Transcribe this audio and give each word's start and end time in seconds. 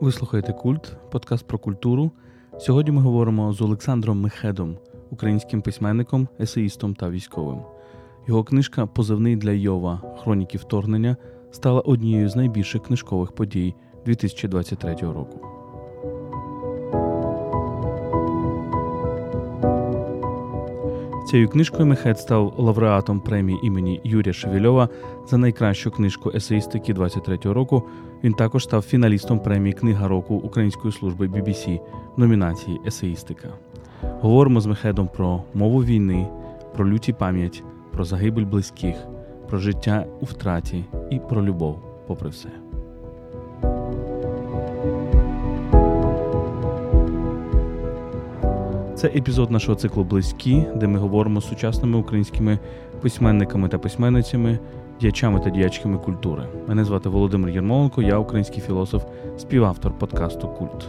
Ви 0.00 0.12
слухаєте 0.12 0.52
Культ, 0.52 0.96
подкаст 1.10 1.46
про 1.46 1.58
культуру. 1.58 2.10
Сьогодні 2.58 2.92
ми 2.92 3.02
говоримо 3.02 3.52
з 3.52 3.60
Олександром 3.60 4.20
Мехедом, 4.20 4.76
українським 5.10 5.62
письменником, 5.62 6.28
есеїстом 6.40 6.94
та 6.94 7.10
військовим. 7.10 7.58
Його 8.28 8.44
книжка 8.44 8.86
Позивний 8.86 9.36
для 9.36 9.50
Йова 9.50 10.18
Хроніки 10.22 10.58
вторгнення 10.58 11.16
стала 11.50 11.80
однією 11.80 12.28
з 12.28 12.36
найбільших 12.36 12.82
книжкових 12.82 13.32
подій 13.32 13.74
2023 14.04 14.94
року. 14.94 15.57
Цією 21.28 21.48
книжкою 21.48 21.86
Мехет 21.86 22.18
став 22.18 22.54
лауреатом 22.56 23.20
премії 23.20 23.58
імені 23.62 24.00
Юрія 24.04 24.32
Шевельова 24.32 24.88
за 25.26 25.38
найкращу 25.38 25.90
книжку 25.90 26.32
есеїстики 26.34 26.94
23-го 26.94 27.54
року. 27.54 27.82
Він 28.24 28.32
також 28.32 28.64
став 28.64 28.82
фіналістом 28.82 29.40
премії 29.40 29.72
Книга 29.72 30.08
року 30.08 30.34
Української 30.34 30.92
служби 30.92 31.28
BBC 31.28 31.80
в 32.16 32.20
номінації 32.20 32.80
Есеїстика. 32.86 33.48
Говоримо 34.02 34.60
з 34.60 34.66
Мехедом 34.66 35.08
про 35.08 35.42
мову 35.54 35.84
війни, 35.84 36.26
про 36.74 36.88
люті 36.88 37.12
пам'ять, 37.12 37.62
про 37.90 38.04
загибель 38.04 38.44
близьких, 38.44 38.96
про 39.48 39.58
життя 39.58 40.06
у 40.20 40.24
втраті 40.24 40.84
і 41.10 41.18
про 41.18 41.44
любов, 41.44 41.78
попри 42.06 42.28
все. 42.28 42.48
Це 48.98 49.08
епізод 49.08 49.50
нашого 49.50 49.74
циклу 49.74 50.04
Близькі, 50.04 50.66
де 50.76 50.86
ми 50.86 50.98
говоримо 50.98 51.40
з 51.40 51.48
сучасними 51.48 51.98
українськими 51.98 52.58
письменниками 53.00 53.68
та 53.68 53.78
письменницями, 53.78 54.58
діячами 55.00 55.40
та 55.40 55.50
діячками 55.50 55.98
культури. 55.98 56.42
Мене 56.68 56.84
звати 56.84 57.08
Володимир 57.08 57.50
Єрмоленко, 57.50 58.02
я 58.02 58.18
український 58.18 58.62
філософ, 58.62 59.04
співавтор 59.36 59.98
подкасту 59.98 60.48
Культ. 60.48 60.88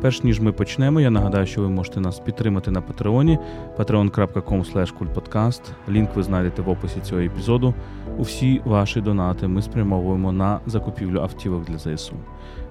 Перш 0.00 0.22
ніж 0.22 0.40
ми 0.40 0.52
почнемо, 0.52 1.00
я 1.00 1.10
нагадаю, 1.10 1.46
що 1.46 1.60
ви 1.60 1.68
можете 1.68 2.00
нас 2.00 2.20
підтримати 2.20 2.70
на 2.70 2.80
Патреоні 2.80 3.38
patreon.com. 3.78 5.60
Лінк 5.88 6.16
ви 6.16 6.22
знайдете 6.22 6.62
в 6.62 6.68
описі 6.68 7.00
цього 7.00 7.20
епізоду. 7.20 7.74
Усі 8.18 8.62
ваші 8.64 9.00
донати 9.00 9.48
ми 9.48 9.62
спрямовуємо 9.62 10.32
на 10.32 10.60
закупівлю 10.66 11.20
автівок 11.20 11.64
для 11.64 11.78
ЗСУ. 11.78 12.14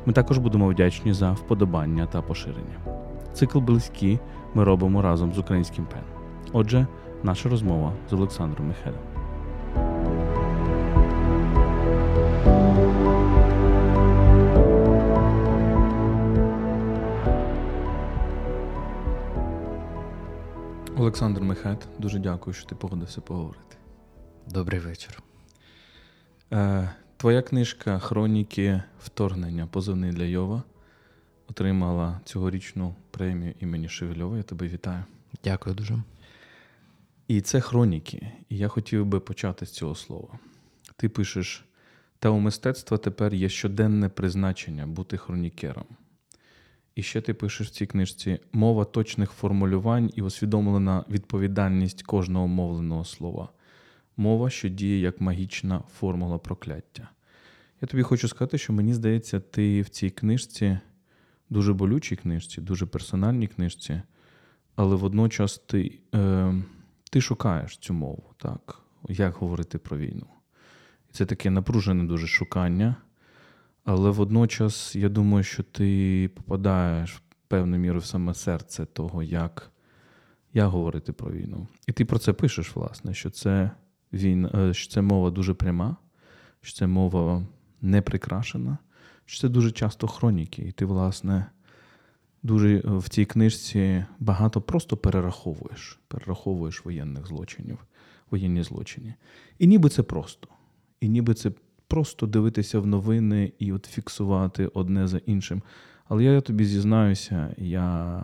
Ми 0.05 0.13
також 0.13 0.37
будемо 0.37 0.67
вдячні 0.67 1.13
за 1.13 1.31
вподобання 1.31 2.05
та 2.05 2.21
поширення. 2.21 2.77
Цикл 3.33 3.59
близькі 3.59 4.19
ми 4.53 4.63
робимо 4.63 5.01
разом 5.01 5.33
з 5.33 5.37
українським 5.37 5.85
пен. 5.85 6.03
Отже, 6.53 6.87
наша 7.23 7.49
розмова 7.49 7.93
з 8.09 8.13
Олександром 8.13 8.67
Михайлом. 8.67 9.01
Олександр 20.97 21.41
Мехет, 21.41 21.87
дуже 21.99 22.19
дякую, 22.19 22.53
що 22.53 22.65
ти 22.65 22.75
погодився 22.75 23.21
поговорити. 23.21 23.77
Добрий 24.47 24.79
вечір. 24.79 25.21
Е, 26.53 26.89
Твоя 27.17 27.41
книжка 27.41 27.99
Хроніки 27.99 28.83
вторгнення 28.99 29.67
позивний 29.67 30.11
для 30.11 30.23
Йова 30.23 30.63
отримала 31.51 32.19
цьогорічну 32.25 32.95
премію 33.11 33.53
імені 33.59 33.89
Шевельова. 33.89 34.37
Я 34.37 34.43
тебе 34.43 34.67
вітаю. 34.67 35.03
Дякую 35.43 35.75
дуже. 35.75 36.03
І 37.27 37.41
це 37.41 37.59
хроніки. 37.59 38.31
І 38.49 38.57
я 38.57 38.67
хотів 38.67 39.05
би 39.05 39.19
почати 39.19 39.65
з 39.65 39.71
цього 39.71 39.95
слова. 39.95 40.39
Ти 40.95 41.09
пишеш: 41.09 41.65
та 42.19 42.29
у 42.29 42.39
мистецтва 42.39 42.97
тепер 42.97 43.33
є 43.33 43.49
щоденне 43.49 44.09
призначення 44.09 44.87
бути 44.87 45.17
хронікером. 45.17 45.85
І 46.95 47.03
ще 47.03 47.21
ти 47.21 47.33
пишеш 47.33 47.67
в 47.67 47.71
цій 47.71 47.85
книжці 47.85 48.39
мова 48.53 48.85
точних 48.85 49.31
формулювань 49.31 50.11
і 50.15 50.21
усвідомлена 50.21 51.05
відповідальність 51.09 52.03
кожного 52.03 52.47
мовленого 52.47 53.05
слова. 53.05 53.49
Мова, 54.17 54.49
що 54.49 54.69
діє 54.69 54.99
як 54.99 55.21
магічна 55.21 55.83
формула 55.99 56.37
прокляття. 56.37 57.09
Я 57.81 57.87
тобі 57.87 58.03
хочу 58.03 58.27
сказати, 58.27 58.57
що 58.57 58.73
мені 58.73 58.93
здається, 58.93 59.39
ти 59.39 59.81
в 59.81 59.89
цій 59.89 60.09
книжці 60.09 60.79
дуже 61.51 61.73
болючій 61.73 62.15
книжці, 62.15 62.61
дуже 62.61 62.85
персональній 62.85 63.47
книжці, 63.47 64.01
але 64.75 64.95
водночас 64.95 65.57
ти 65.57 65.99
е, 66.15 66.53
ти 67.11 67.21
шукаєш 67.21 67.77
цю 67.77 67.93
мову, 67.93 68.23
так? 68.37 68.79
як 69.09 69.33
говорити 69.33 69.77
про 69.77 69.97
війну. 69.97 70.25
І 71.09 71.13
це 71.13 71.25
таке 71.25 71.49
напружене 71.49 72.03
дуже 72.03 72.27
шукання, 72.27 72.95
але 73.83 74.09
водночас 74.09 74.95
я 74.95 75.09
думаю, 75.09 75.43
що 75.43 75.63
ти 75.63 76.29
попадаєш 76.35 77.13
в 77.13 77.21
певну 77.47 77.77
міру 77.77 77.99
в 77.99 78.05
саме 78.05 78.33
серце 78.33 78.85
того, 78.85 79.23
як 79.23 79.71
як 80.53 80.67
говорити 80.67 81.13
про 81.13 81.31
війну. 81.31 81.67
І 81.87 81.91
ти 81.91 82.05
про 82.05 82.19
це 82.19 82.33
пишеш, 82.33 82.75
власне, 82.75 83.13
що 83.13 83.29
це 83.29 83.71
війна, 84.13 84.51
е, 84.55 84.73
що 84.73 84.93
це 84.93 85.01
мова 85.01 85.31
дуже 85.31 85.53
пряма, 85.53 85.95
що 86.61 86.73
це 86.73 86.87
мова 86.87 87.43
не 87.81 88.01
прикрашена 88.01 88.77
що 89.31 89.41
це 89.41 89.49
дуже 89.49 89.71
часто 89.71 90.07
хроніки, 90.07 90.61
і 90.61 90.71
ти, 90.71 90.85
власне, 90.85 91.45
дуже 92.43 92.77
е, 92.77 92.81
в 92.85 93.09
цій 93.09 93.25
книжці 93.25 94.05
багато 94.19 94.61
просто 94.61 94.97
перераховуєш, 94.97 95.99
перераховуєш 96.07 96.85
воєнних 96.85 97.27
злочинів, 97.27 97.77
воєнні 98.31 98.63
злочини. 98.63 99.13
І 99.59 99.67
ніби 99.67 99.89
це 99.89 100.03
просто. 100.03 100.47
І 101.01 101.09
ніби 101.09 101.33
це 101.33 101.51
просто 101.87 102.27
дивитися 102.27 102.79
в 102.79 102.87
новини 102.87 103.53
і 103.59 103.73
от 103.73 103.85
фіксувати 103.85 104.67
одне 104.67 105.07
за 105.07 105.17
іншим. 105.17 105.61
Але 106.05 106.23
я 106.23 106.41
тобі 106.41 106.65
зізнаюся, 106.65 107.55
я, 107.57 108.23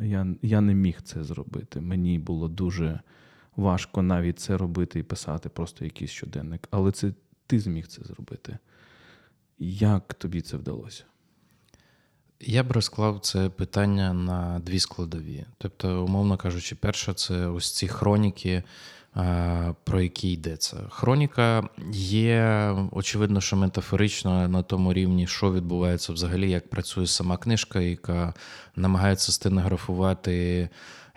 я, 0.00 0.26
я 0.42 0.60
не 0.60 0.74
міг 0.74 1.02
це 1.02 1.24
зробити. 1.24 1.80
Мені 1.80 2.18
було 2.18 2.48
дуже 2.48 3.00
важко 3.56 4.02
навіть 4.02 4.38
це 4.38 4.56
робити 4.56 4.98
і 4.98 5.02
писати 5.02 5.48
просто 5.48 5.84
якийсь 5.84 6.10
щоденник. 6.10 6.68
Але 6.70 6.92
це 6.92 7.12
ти 7.46 7.60
зміг 7.60 7.86
це 7.86 8.02
зробити. 8.04 8.58
Як 9.58 10.14
тобі 10.14 10.40
це 10.40 10.56
вдалося? 10.56 11.04
Я 12.40 12.62
б 12.62 12.72
розклав 12.72 13.20
це 13.20 13.48
питання 13.48 14.12
на 14.12 14.58
дві 14.58 14.78
складові. 14.80 15.44
Тобто, 15.58 16.04
умовно 16.04 16.36
кажучи, 16.36 16.74
перша 16.74 17.14
це 17.14 17.46
ось 17.46 17.72
ці 17.72 17.88
хроніки, 17.88 18.62
про 19.84 20.00
які 20.00 20.32
йдеться. 20.32 20.76
Хроніка 20.90 21.68
є, 21.92 22.74
очевидно, 22.92 23.40
що 23.40 23.56
метафорично 23.56 24.48
на 24.48 24.62
тому 24.62 24.92
рівні, 24.92 25.26
що 25.26 25.52
відбувається 25.52 26.12
взагалі, 26.12 26.50
як 26.50 26.68
працює 26.70 27.06
сама 27.06 27.36
книжка, 27.36 27.80
яка 27.80 28.34
намагається 28.76 29.32
стенографувати 29.32 30.68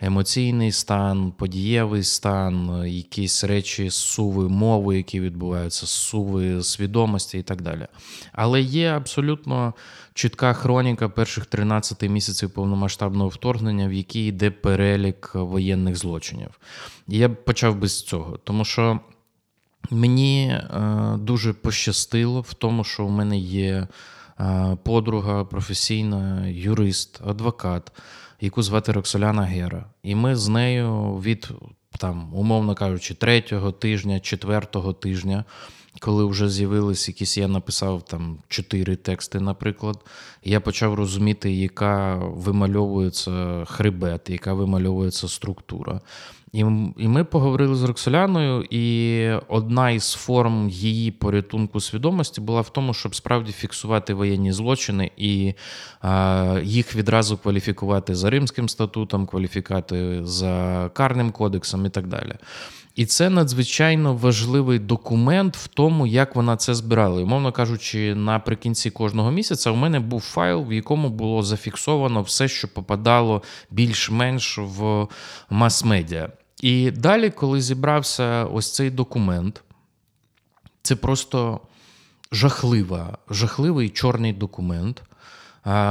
емоційний 0.02 0.72
стан, 0.72 1.32
подієвий 1.32 2.02
стан, 2.02 2.84
якісь 2.86 3.44
речі, 3.44 3.90
суви 3.90 4.48
мови, 4.48 4.96
які 4.96 5.20
відбуваються, 5.20 5.86
суви 5.86 6.62
свідомості 6.62 7.38
і 7.38 7.42
так 7.42 7.62
далі. 7.62 7.86
Але 8.32 8.60
є 8.60 8.90
абсолютно 8.90 9.74
чітка 10.14 10.52
хроніка 10.52 11.08
перших 11.08 11.46
13 11.46 12.02
місяців 12.02 12.50
повномасштабного 12.50 13.28
вторгнення, 13.28 13.88
в 13.88 13.92
якій 13.92 14.26
йде 14.26 14.50
перелік 14.50 15.30
воєнних 15.34 15.96
злочинів. 15.96 16.50
Я 17.08 17.28
почав 17.28 17.76
би 17.76 17.88
з 17.88 18.02
цього, 18.02 18.38
тому 18.44 18.64
що. 18.64 19.00
Мені 19.90 20.46
е, 20.46 20.70
дуже 21.18 21.52
пощастило 21.52 22.40
в 22.40 22.54
тому, 22.54 22.84
що 22.84 23.04
у 23.04 23.08
мене 23.08 23.38
є 23.38 23.86
е, 24.40 24.76
подруга, 24.82 25.44
професійна 25.44 26.46
юрист, 26.46 27.20
адвокат, 27.26 27.92
яку 28.42 28.62
звати 28.62 28.92
Роксоляна 28.92 29.42
Гера. 29.42 29.84
І 30.02 30.14
ми 30.14 30.36
з 30.36 30.48
нею 30.48 31.14
від, 31.24 31.48
там, 31.98 32.34
умовно 32.34 32.74
кажучи, 32.74 33.14
третього 33.14 33.72
тижня, 33.72 34.20
четвертого 34.20 34.92
тижня. 34.92 35.44
Коли 36.00 36.24
вже 36.24 36.48
з'явились 36.48 37.08
якісь, 37.08 37.38
я 37.38 37.48
написав 37.48 38.02
там 38.02 38.38
чотири 38.48 38.96
тексти, 38.96 39.40
наприклад, 39.40 39.96
я 40.44 40.60
почав 40.60 40.94
розуміти, 40.94 41.52
яка 41.52 42.14
вимальовується 42.16 43.64
хребет, 43.66 44.30
яка 44.30 44.54
вимальовується 44.54 45.28
структура. 45.28 46.00
І 46.52 46.58
і 46.98 47.08
ми 47.08 47.24
поговорили 47.24 47.74
з 47.74 47.82
Роксоляною, 47.82 48.66
і 48.70 49.28
одна 49.48 49.90
із 49.90 50.12
форм 50.12 50.68
її 50.68 51.10
порятунку 51.10 51.80
свідомості 51.80 52.40
була 52.40 52.60
в 52.60 52.68
тому, 52.68 52.94
щоб 52.94 53.14
справді 53.14 53.52
фіксувати 53.52 54.14
воєнні 54.14 54.52
злочини 54.52 55.10
і 55.16 55.54
а, 56.00 56.60
їх 56.62 56.96
відразу 56.96 57.38
кваліфікувати 57.38 58.14
за 58.14 58.30
Римським 58.30 58.68
статутом, 58.68 59.26
кваліфікати 59.26 60.20
за 60.24 60.90
карним 60.94 61.30
кодексом 61.30 61.86
і 61.86 61.90
так 61.90 62.06
далі. 62.06 62.34
І 62.94 63.06
це 63.06 63.30
надзвичайно 63.30 64.14
важливий 64.14 64.78
документ 64.78 65.56
в 65.56 65.68
тому, 65.68 66.06
як 66.06 66.36
вона 66.36 66.56
це 66.56 66.74
збирала. 66.74 67.20
І, 67.20 67.24
Умовно 67.24 67.52
кажучи, 67.52 68.14
наприкінці 68.14 68.90
кожного 68.90 69.30
місяця 69.30 69.70
у 69.70 69.76
мене 69.76 70.00
був 70.00 70.20
файл, 70.20 70.64
в 70.64 70.72
якому 70.72 71.08
було 71.08 71.42
зафіксовано 71.42 72.22
все, 72.22 72.48
що 72.48 72.68
попадало 72.68 73.42
більш-менш 73.70 74.58
в 74.58 75.06
мас-медіа. 75.50 76.28
І 76.62 76.90
далі, 76.90 77.30
коли 77.30 77.60
зібрався 77.60 78.44
ось 78.44 78.74
цей 78.74 78.90
документ, 78.90 79.62
це 80.82 80.96
просто 80.96 81.60
жахлива, 82.32 83.18
жахливий 83.30 83.88
чорний 83.88 84.32
документ, 84.32 85.02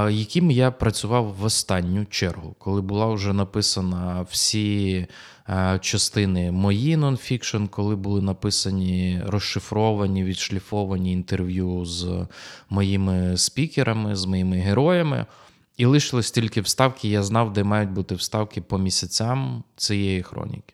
яким 0.10 0.52
я 0.52 0.72
працював 0.72 1.36
в 1.40 1.44
останню 1.44 2.06
чергу, 2.06 2.56
коли 2.60 2.82
була 2.82 3.06
вже 3.06 3.34
написана 3.34 4.26
всі 4.30 5.08
частини 5.82 6.52
мої 6.52 6.98
нонфікшн, 6.98 7.66
коли 7.66 7.96
були 7.96 8.22
написані 8.22 9.22
розшифровані, 9.26 10.24
відшліфовані 10.24 11.14
інтерв'ю 11.14 11.86
з 11.86 12.28
моїми 12.70 13.38
спікерами, 13.38 14.16
з 14.16 14.26
моїми 14.26 14.58
героями. 14.58 15.26
І 15.78 15.86
лишилось 15.86 16.32
тільки 16.32 16.62
вставки, 16.62 17.10
я 17.10 17.24
знав, 17.24 17.54
де 17.54 17.64
мають 17.64 17.92
бути 17.92 18.16
вставки 18.16 18.62
по 18.62 18.78
місяцям 18.78 19.64
цієї 19.76 20.24
хроніки. 20.24 20.74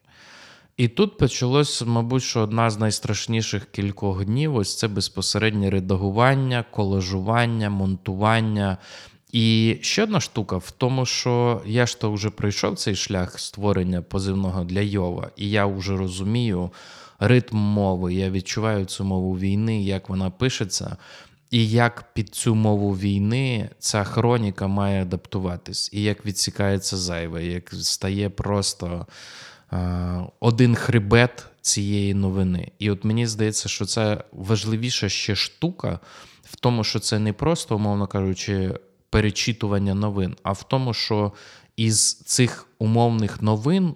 І 0.78 0.88
тут 0.88 1.18
почалось, 1.18 1.84
мабуть, 1.86 2.24
що 2.24 2.40
одна 2.40 2.70
з 2.70 2.80
найстрашніших 2.80 3.66
кількох 3.72 4.26
днів 4.26 4.56
ось 4.56 4.78
це 4.78 4.88
безпосереднє 4.88 5.70
редагування, 5.70 6.66
колажування, 6.72 7.70
монтування. 7.70 8.78
І 9.32 9.78
ще 9.82 10.04
одна 10.04 10.20
штука 10.20 10.58
в 10.58 10.72
тому, 10.72 11.06
що 11.06 11.62
я 11.66 11.86
ж 11.86 12.00
то 12.00 12.12
вже 12.12 12.30
пройшов 12.30 12.76
цей 12.76 12.96
шлях 12.96 13.40
створення 13.40 14.02
позивного 14.02 14.64
для 14.64 14.82
Йова, 14.82 15.32
і 15.36 15.50
я 15.50 15.66
вже 15.66 15.98
розумію 15.98 16.72
ритм 17.20 17.58
мови, 17.58 18.14
я 18.14 18.30
відчуваю 18.30 18.86
цю 18.86 19.04
мову 19.04 19.38
війни, 19.38 19.84
як 19.84 20.10
вона 20.10 20.30
пишеться. 20.30 20.98
І 21.52 21.70
як 21.70 22.14
під 22.14 22.30
цю 22.30 22.56
мову 22.56 22.94
війни 22.94 23.70
ця 23.80 24.04
хроніка 24.04 24.68
має 24.68 25.02
адаптуватись, 25.02 25.90
і 25.94 26.04
як 26.04 26.26
відсікається 26.26 26.98
зайве, 26.98 27.46
як 27.46 27.74
стає 27.74 28.30
просто 28.30 29.06
один 30.40 30.76
хребет 30.76 31.46
цієї 31.62 32.14
новини. 32.14 32.72
І 32.80 32.92
от 32.92 33.04
мені 33.04 33.28
здається, 33.28 33.70
що 33.70 33.86
це 33.86 34.24
важливіша 34.32 35.10
ще 35.10 35.36
штука 35.36 36.00
в 36.44 36.56
тому, 36.56 36.84
що 36.84 37.00
це 37.00 37.20
не 37.20 37.34
просто, 37.34 37.76
умовно 37.76 38.08
кажучи, 38.08 38.74
перечитування 39.10 39.94
новин, 39.94 40.36
а 40.44 40.52
в 40.52 40.64
тому, 40.64 40.94
що 40.94 41.32
із 41.76 42.14
цих 42.14 42.68
умовних 42.80 43.42
новин 43.42 43.96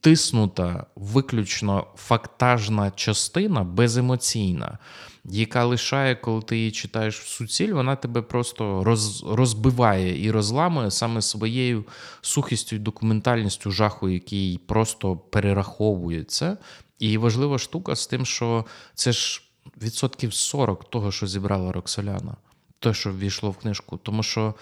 відтиснута 0.00 0.86
виключно 0.96 1.86
фактажна 1.96 2.90
частина 2.90 3.64
беземоційна 3.64 4.78
яка 5.24 5.64
лишає, 5.64 6.14
коли 6.16 6.42
ти 6.42 6.58
її 6.58 6.70
читаєш 6.70 7.20
в 7.20 7.26
суціль, 7.28 7.72
вона 7.72 7.96
тебе 7.96 8.22
просто 8.22 8.84
роз, 8.84 9.24
розбиває 9.24 10.24
і 10.24 10.30
розламує 10.30 10.90
саме 10.90 11.22
своєю 11.22 11.84
сухістю 12.20 12.76
і 12.76 12.78
документальністю 12.78 13.70
жаху, 13.70 14.08
який 14.08 14.58
просто 14.58 15.16
перераховується. 15.16 16.56
І 16.98 17.18
важлива 17.18 17.58
штука 17.58 17.96
з 17.96 18.06
тим, 18.06 18.26
що 18.26 18.64
це 18.94 19.12
ж 19.12 19.42
відсотків 19.82 20.34
40 20.34 20.90
того, 20.90 21.12
що 21.12 21.26
зібрала 21.26 21.72
Роксоляна, 21.72 22.36
те, 22.78 22.94
що 22.94 23.12
ввійшло 23.12 23.50
в 23.50 23.56
книжку. 23.56 23.96
Тому 23.96 24.22
що, 24.22 24.54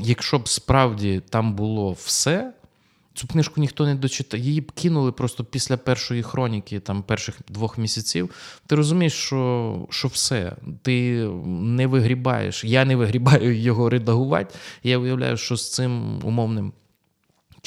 якщо 0.00 0.38
б 0.38 0.48
справді 0.48 1.22
там 1.30 1.54
було 1.54 1.92
все. 1.92 2.52
Цю 3.18 3.26
книжку 3.26 3.60
ніхто 3.60 3.86
не 3.86 3.94
дочитав. 3.94 4.40
Її 4.40 4.60
кинули 4.60 5.12
просто 5.12 5.44
після 5.44 5.76
першої 5.76 6.22
хроніки, 6.22 6.80
там 6.80 7.02
перших 7.02 7.34
двох 7.48 7.78
місяців. 7.78 8.30
Ти 8.66 8.74
розумієш, 8.74 9.12
що 9.12 9.86
що 9.90 10.08
все, 10.08 10.56
ти 10.82 11.24
не 11.46 11.86
вигрібаєш. 11.86 12.64
Я 12.64 12.84
не 12.84 12.96
вигрібаю 12.96 13.58
його 13.60 13.90
редагувати. 13.90 14.54
Я 14.82 14.98
уявляю, 14.98 15.36
що 15.36 15.56
з 15.56 15.72
цим 15.72 16.20
умовним 16.24 16.72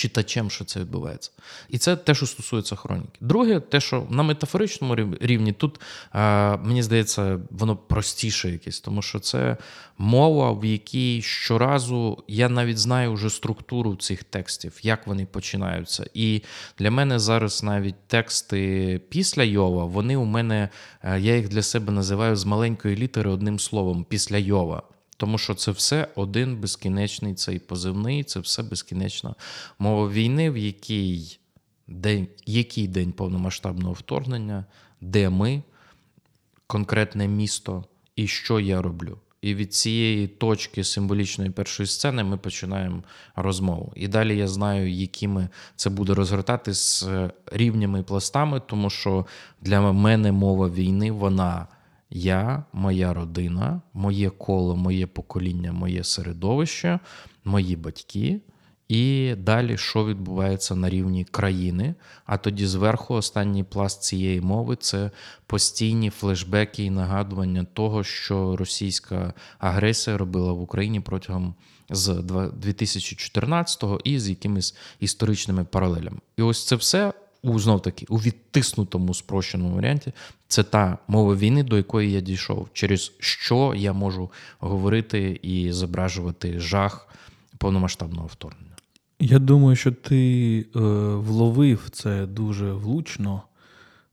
читачем, 0.02 0.50
що 0.50 0.66
це 0.66 0.80
відбувається. 0.80 1.32
І 1.70 1.78
це 1.78 1.96
те, 1.96 2.16
що 2.16 2.26
стосується 2.26 2.76
хроніки. 2.76 3.18
Друге, 3.20 3.60
те, 3.60 3.80
що 3.80 4.08
на 4.10 4.24
метафоричному 4.24 4.96
рівні 5.22 5.54
тут, 5.54 5.80
мені 6.64 6.84
здається, 6.84 7.40
воно 7.50 7.76
простіше 7.76 8.50
якесь, 8.50 8.80
тому 8.80 9.02
що 9.02 9.20
це 9.20 9.58
мова, 9.98 10.52
в 10.52 10.66
якій 10.66 11.22
щоразу 11.22 12.24
я 12.28 12.50
навіть 12.50 12.78
знаю 12.78 13.14
вже 13.14 13.30
структуру 13.30 13.96
цих 13.96 14.24
текстів, 14.24 14.80
як 14.84 15.08
вони 15.08 15.26
починаються. 15.26 16.06
І 16.14 16.42
для 16.80 16.92
мене 16.92 17.20
зараз 17.20 17.64
навіть 17.64 18.08
тексти 18.08 19.02
після 19.10 19.44
Йова, 19.44 19.86
вони 19.86 20.18
у 20.18 20.26
мене, 20.26 20.70
я 21.04 21.36
їх 21.36 21.50
для 21.50 21.62
себе 21.62 21.94
називаю 21.94 22.36
з 22.36 22.46
маленької 22.46 22.96
літери 22.96 23.30
одним 23.30 23.60
словом, 23.60 24.06
після 24.10 24.38
Йова. 24.38 24.84
Тому 25.22 25.38
що 25.38 25.56
це 25.56 25.72
все 25.72 26.08
один 26.16 26.58
безкінечний 26.58 27.34
цей 27.34 27.60
позивний, 27.60 28.24
це 28.24 28.40
все 28.40 28.64
безкінечна 28.64 29.36
мова 29.80 30.10
війни, 30.10 30.52
в 30.52 30.58
якій 30.58 31.38
день, 31.88 32.28
який 32.46 32.88
день 32.88 33.12
повномасштабного 33.12 33.94
вторгнення, 33.94 34.66
де 35.02 35.30
ми, 35.30 35.64
конкретне 36.68 37.28
місто 37.28 37.86
і 38.16 38.28
що 38.28 38.60
я 38.60 38.82
роблю. 38.82 39.18
І 39.42 39.56
від 39.56 39.74
цієї 39.74 40.28
точки 40.28 40.84
символічної 40.84 41.50
першої 41.50 41.88
сцени 41.88 42.24
ми 42.24 42.38
починаємо 42.38 43.04
розмову. 43.36 43.94
І 43.96 44.08
далі 44.08 44.38
я 44.38 44.48
знаю, 44.48 44.92
якими 44.92 45.50
це 45.76 45.90
буде 45.90 46.14
розгортати 46.14 46.74
з 46.74 47.08
рівнями 47.52 48.00
і 48.00 48.04
пластами, 48.04 48.62
тому 48.68 48.90
що 48.90 49.26
для 49.62 49.92
мене 49.92 50.32
мова 50.32 50.70
війни, 50.70 51.12
вона. 51.12 51.68
Я, 52.12 52.64
моя 52.74 53.14
родина, 53.14 53.82
моє 53.94 54.30
коло, 54.30 54.76
моє 54.76 55.08
покоління, 55.08 55.74
моє 55.74 56.04
середовище, 56.04 57.00
мої 57.44 57.76
батьки. 57.76 58.42
І 58.88 59.36
далі, 59.38 59.78
що 59.78 60.06
відбувається 60.06 60.76
на 60.76 60.90
рівні 60.90 61.26
країни. 61.26 61.96
А 62.26 62.38
тоді 62.38 62.68
зверху 62.68 63.14
останній 63.14 63.64
пласт 63.64 64.04
цієї 64.04 64.42
мови 64.42 64.76
це 64.76 65.12
постійні 65.46 66.10
флешбеки 66.10 66.84
і 66.84 66.90
нагадування 66.90 67.66
того, 67.74 68.04
що 68.04 68.56
російська 68.56 69.34
агресія 69.60 70.18
робила 70.18 70.54
в 70.54 70.62
Україні 70.62 71.00
протягом 71.00 71.56
з 71.90 72.10
2014-го 72.10 74.00
і 74.04 74.20
з 74.20 74.30
якимись 74.30 74.76
історичними 75.00 75.64
паралелями. 75.64 76.18
І 76.38 76.42
ось 76.42 76.66
це 76.68 76.76
все 76.76 77.14
у 77.44 77.60
знов 77.60 77.82
таки 77.82 78.06
у 78.10 78.18
відтиснутому 78.18 79.14
спрощеному 79.14 79.76
варіанті 79.76 80.14
це 80.48 80.64
та 80.64 80.98
мова 81.08 81.36
війни, 81.36 81.64
до 81.64 81.78
якої 81.78 82.12
я 82.12 82.22
дійшов, 82.22 82.70
через 82.74 83.12
що 83.20 83.74
я 83.76 83.94
можу 83.94 84.32
говорити 84.60 85.40
і 85.42 85.72
зображувати 85.72 86.60
жах 86.60 87.08
повномасштабного 87.58 88.28
вторгнення. 88.28 88.76
Я 89.20 89.40
думаю, 89.40 89.76
що 89.76 89.92
ти 89.92 90.60
е, 90.76 90.80
вловив 91.16 91.90
це 91.92 92.26
дуже 92.26 92.74
влучно. 92.74 93.42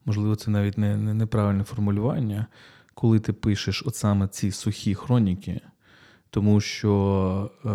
Можливо, 0.04 0.36
це 0.36 0.50
навіть 0.50 0.78
не, 0.78 0.96
не 0.96 1.14
неправильне 1.14 1.64
формулювання, 1.64 2.46
коли 2.94 3.20
ти 3.20 3.32
пишеш 3.32 3.82
от 3.86 3.96
саме 3.96 4.28
ці 4.28 4.50
сухі 4.50 4.94
хроніки, 4.94 5.60
тому 6.30 6.60
що 6.60 7.50
е, 7.64 7.70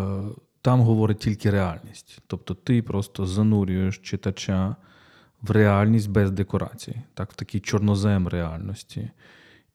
там 0.61 0.81
говорить 0.81 1.19
тільки 1.19 1.49
реальність. 1.49 2.19
Тобто 2.27 2.53
ти 2.53 2.81
просто 2.81 3.25
занурюєш 3.25 3.97
читача 3.97 4.75
в 5.43 5.51
реальність 5.51 6.09
без 6.09 6.31
декорацій, 6.31 7.01
так, 7.13 7.31
в 7.31 7.35
такий 7.35 7.61
чорнозем 7.61 8.27
реальності. 8.27 9.11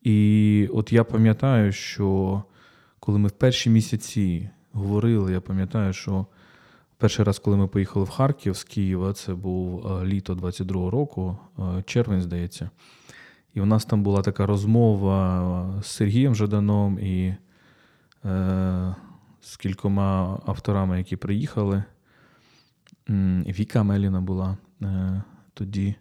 І 0.02 0.68
от 0.72 0.92
я 0.92 1.04
пам'ятаю, 1.04 1.72
що 1.72 2.42
коли 3.00 3.18
ми 3.18 3.28
в 3.28 3.32
перші 3.32 3.70
місяці 3.70 4.50
говорили, 4.72 5.32
я 5.32 5.40
пам'ятаю, 5.40 5.92
що 5.92 6.26
перший 6.96 7.24
раз, 7.24 7.38
коли 7.38 7.56
ми 7.56 7.66
поїхали 7.66 8.04
в 8.04 8.08
Харків 8.08 8.56
з 8.56 8.64
Києва, 8.64 9.12
це 9.12 9.34
був 9.34 9.86
е, 9.86 10.04
літо 10.04 10.34
22-го 10.34 10.90
року, 10.90 11.38
е, 11.58 11.82
червень, 11.86 12.22
здається. 12.22 12.70
І 13.54 13.60
у 13.60 13.66
нас 13.66 13.84
там 13.84 14.02
була 14.02 14.22
така 14.22 14.46
розмова 14.46 15.82
з 15.82 15.86
Сергієм 15.86 16.34
Жаданом 16.34 16.98
і 16.98 17.36
е, 18.24 18.94
з 19.40 19.56
кількома 19.56 20.40
авторами, 20.46 20.98
які 20.98 21.16
приїхали. 21.16 21.84
Віка 23.46 23.82
Меліна 23.82 24.20
була. 24.20 24.56
Е, 24.82 25.22
тоді, 25.58 25.94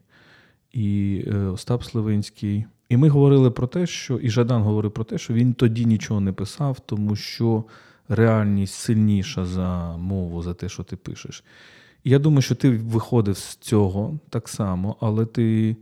і 0.73 1.23
е, 1.27 1.37
Остап 1.37 1.83
Сливинський. 1.83 2.65
І 2.89 2.97
ми 2.97 3.09
говорили 3.09 3.51
про 3.51 3.67
те, 3.67 3.87
що 3.87 4.17
і 4.17 4.29
Жадан 4.29 4.61
говорив 4.61 4.91
про 4.91 5.03
те, 5.03 5.17
що 5.17 5.33
він 5.33 5.53
тоді 5.53 5.85
нічого 5.85 6.19
не 6.19 6.33
писав, 6.33 6.79
тому 6.79 7.15
що 7.15 7.63
реальність 8.09 8.73
сильніша 8.73 9.45
за 9.45 9.97
мову, 9.97 10.43
за 10.43 10.53
те, 10.53 10.69
що 10.69 10.83
ти 10.83 10.95
пишеш. 10.95 11.43
І 12.03 12.09
я 12.09 12.19
думаю, 12.19 12.41
що 12.41 12.55
ти 12.55 12.69
виходив 12.69 13.37
з 13.37 13.55
цього 13.55 14.19
так 14.29 14.49
само, 14.49 14.95
але 14.99 15.25
ти 15.25 15.75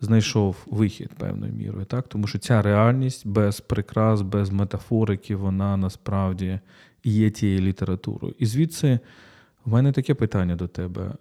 знайшов 0.00 0.56
вихід 0.66 1.10
певною 1.18 1.52
мірою, 1.52 1.84
так? 1.84 2.08
Тому 2.08 2.26
що 2.26 2.38
ця 2.38 2.62
реальність 2.62 3.26
без 3.26 3.60
прикрас, 3.60 4.22
без 4.22 4.50
метафорики, 4.50 5.36
вона 5.36 5.76
насправді 5.76 6.58
є 7.04 7.30
тією 7.30 7.60
літературою. 7.60 8.34
І 8.38 8.46
звідси 8.46 8.98
в 9.64 9.72
мене 9.72 9.92
таке 9.92 10.14
питання 10.14 10.56
до 10.56 10.68
тебе. 10.68 11.12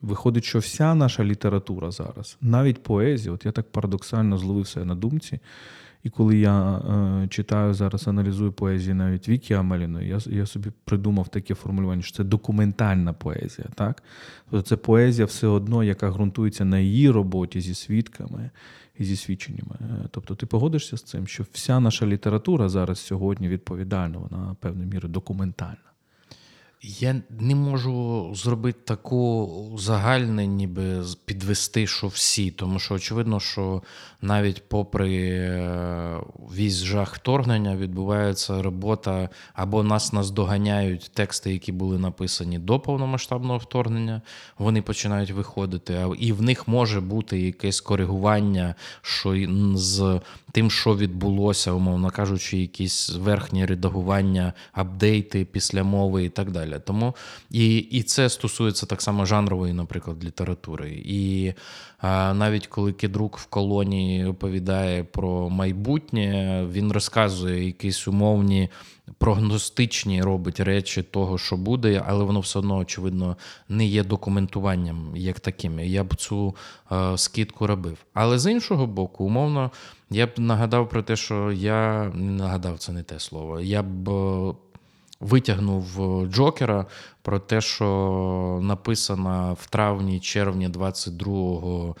Виходить, 0.00 0.44
що 0.44 0.58
вся 0.58 0.94
наша 0.94 1.24
література 1.24 1.90
зараз, 1.90 2.36
навіть 2.40 2.82
поезія, 2.82 3.34
от 3.34 3.46
я 3.46 3.52
так 3.52 3.72
парадоксально 3.72 4.38
зловився 4.38 4.84
на 4.84 4.94
думці. 4.94 5.40
І 6.04 6.10
коли 6.10 6.38
я 6.38 6.78
е, 6.78 7.28
читаю 7.28 7.74
зараз, 7.74 8.08
аналізую 8.08 8.52
поезію 8.52 8.94
навіть 8.94 9.28
Вікі 9.28 9.54
Амеліної, 9.54 10.08
я 10.08 10.18
я 10.26 10.46
собі 10.46 10.70
придумав 10.84 11.28
таке 11.28 11.54
формулювання, 11.54 12.02
що 12.02 12.16
це 12.16 12.24
документальна 12.24 13.12
поезія. 13.12 13.68
так? 13.74 14.02
Тобто 14.50 14.62
Це 14.62 14.76
поезія 14.76 15.26
все 15.26 15.46
одно, 15.46 15.84
яка 15.84 16.10
ґрунтується 16.10 16.64
на 16.64 16.78
її 16.78 17.10
роботі 17.10 17.60
зі 17.60 17.74
свідками 17.74 18.50
і 18.98 19.04
зі 19.04 19.16
свідченнями. 19.16 19.76
Е, 19.80 20.08
тобто 20.10 20.34
ти 20.34 20.46
погодишся 20.46 20.96
з 20.96 21.02
цим, 21.02 21.26
що 21.26 21.44
вся 21.52 21.80
наша 21.80 22.06
література 22.06 22.68
зараз 22.68 22.98
сьогодні 22.98 23.48
відповідальна, 23.48 24.18
вона 24.18 24.56
певною 24.60 24.88
мірою 24.88 25.12
документальна. 25.12 25.93
Я 26.86 27.22
не 27.40 27.54
можу 27.54 28.30
зробити 28.34 28.78
таку 28.84 29.50
загальне, 29.78 30.46
ніби 30.46 31.04
підвести, 31.24 31.86
що 31.86 32.06
всі, 32.06 32.50
тому 32.50 32.78
що 32.78 32.94
очевидно, 32.94 33.40
що 33.40 33.82
навіть 34.20 34.68
попри 34.68 35.18
е, 35.28 36.16
весь 36.38 36.84
жах 36.84 37.14
вторгнення 37.14 37.76
відбувається 37.76 38.62
робота, 38.62 39.28
або 39.54 39.82
нас 39.82 40.12
наздоганяють 40.12 41.10
тексти, 41.14 41.52
які 41.52 41.72
були 41.72 41.98
написані 41.98 42.58
до 42.58 42.80
повномасштабного 42.80 43.58
вторгнення, 43.58 44.22
вони 44.58 44.82
починають 44.82 45.30
виходити, 45.30 46.06
і 46.18 46.32
в 46.32 46.42
них 46.42 46.68
може 46.68 47.00
бути 47.00 47.40
якесь 47.40 47.80
коригування, 47.80 48.74
що 49.02 49.36
з 49.74 50.20
тим, 50.52 50.70
що 50.70 50.96
відбулося, 50.96 51.72
умовно 51.72 52.10
кажучи, 52.10 52.58
якісь 52.58 53.10
верхні 53.10 53.66
редагування, 53.66 54.52
апдейти 54.72 55.44
після 55.44 55.84
мови 55.84 56.24
і 56.24 56.28
так 56.28 56.50
далі. 56.50 56.73
Тому 56.78 57.14
і 57.50 57.76
і 57.76 58.02
це 58.02 58.28
стосується 58.28 58.86
так 58.86 59.02
само 59.02 59.24
жанрової, 59.24 59.72
наприклад, 59.72 60.24
літератури. 60.24 61.02
І 61.04 61.52
а, 61.98 62.34
навіть 62.34 62.66
коли 62.66 62.92
Кедрук 62.92 63.38
в 63.38 63.46
колонії 63.46 64.24
оповідає 64.24 65.04
про 65.04 65.50
майбутнє, 65.50 66.66
він 66.72 66.92
розказує 66.92 67.64
якісь 67.64 68.08
умовні. 68.08 68.68
Прогностичні 69.18 70.22
робить 70.22 70.60
речі 70.60 71.02
того, 71.02 71.38
що 71.38 71.56
буде, 71.56 72.02
але 72.06 72.24
воно 72.24 72.40
все 72.40 72.58
одно, 72.58 72.76
очевидно, 72.76 73.36
не 73.68 73.86
є 73.86 74.04
документуванням 74.04 75.12
як 75.16 75.40
таким. 75.40 75.80
Я 75.80 76.04
б 76.04 76.14
цю 76.14 76.54
е, 76.92 77.18
скидку 77.18 77.66
робив. 77.66 77.98
Але 78.14 78.38
з 78.38 78.50
іншого 78.50 78.86
боку, 78.86 79.24
умовно, 79.24 79.70
я 80.10 80.26
б 80.26 80.30
нагадав 80.36 80.88
про 80.88 81.02
те, 81.02 81.16
що 81.16 81.52
я 81.52 82.10
не 82.14 82.32
нагадав 82.32 82.78
це 82.78 82.92
не 82.92 83.02
те 83.02 83.20
слово. 83.20 83.60
Я 83.60 83.82
б 83.82 84.08
е, 84.08 84.54
витягнув 85.20 85.84
Джокера 86.26 86.86
про 87.22 87.38
те, 87.38 87.60
що 87.60 88.58
написана 88.62 89.52
в 89.52 89.66
травні-червні 89.66 90.68
22-го 90.68 91.96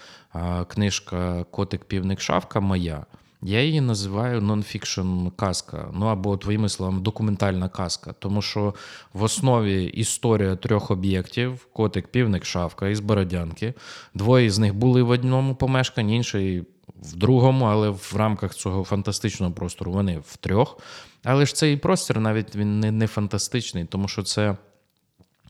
книжка 0.68 1.44
Котик 1.50 1.84
Півник 1.84 2.20
Шавка 2.20 2.60
моя. 2.60 3.06
Я 3.46 3.62
її 3.62 3.80
називаю 3.80 4.40
нонфікшн 4.40 5.26
казка, 5.36 5.88
ну 5.94 6.06
або 6.06 6.36
твоїми 6.36 6.68
словами, 6.68 7.00
документальна 7.00 7.68
казка. 7.68 8.14
Тому 8.18 8.42
що 8.42 8.74
в 9.12 9.22
основі 9.22 9.84
історія 9.84 10.56
трьох 10.56 10.90
об'єктів: 10.90 11.66
котик, 11.72 12.08
півник, 12.08 12.44
шавка 12.44 12.88
із 12.88 13.00
Бородянки. 13.00 13.74
Двоє 14.14 14.50
з 14.50 14.58
них 14.58 14.74
були 14.74 15.02
в 15.02 15.10
одному 15.10 15.54
помешканні, 15.54 16.16
інший 16.16 16.64
в 17.02 17.16
другому, 17.16 17.64
але 17.64 17.88
в 17.88 18.12
рамках 18.16 18.54
цього 18.54 18.84
фантастичного 18.84 19.52
простору 19.52 19.92
вони 19.92 20.18
в 20.26 20.36
трьох. 20.36 20.78
Але 21.24 21.46
ж 21.46 21.54
цей 21.54 21.76
простір 21.76 22.20
навіть 22.20 22.56
він 22.56 22.80
не, 22.80 22.90
не 22.90 23.06
фантастичний, 23.06 23.84
тому 23.84 24.08
що 24.08 24.22
це 24.22 24.56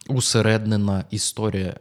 усереднена 0.08 1.04
історія. 1.10 1.74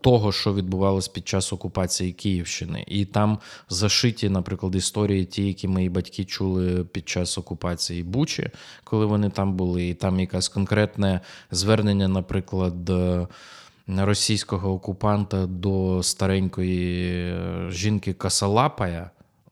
Того, 0.00 0.32
що 0.32 0.54
відбувалось 0.54 1.08
під 1.08 1.28
час 1.28 1.52
окупації 1.52 2.12
Київщини, 2.12 2.84
і 2.88 3.04
там 3.04 3.38
зашиті, 3.68 4.28
наприклад, 4.28 4.74
історії, 4.74 5.24
ті, 5.24 5.46
які 5.46 5.68
мої 5.68 5.88
батьки 5.88 6.24
чули 6.24 6.84
під 6.84 7.08
час 7.08 7.38
окупації 7.38 8.02
Бучі, 8.02 8.50
коли 8.84 9.06
вони 9.06 9.30
там 9.30 9.54
були, 9.54 9.88
і 9.88 9.94
там 9.94 10.20
якесь 10.20 10.48
конкретне 10.48 11.20
звернення, 11.50 12.08
наприклад, 12.08 12.90
російського 13.86 14.72
окупанта 14.72 15.46
до 15.46 16.02
старенької 16.02 17.18
е, 17.18 17.70
жінки 17.70 18.12
Касалапая. 18.12 19.10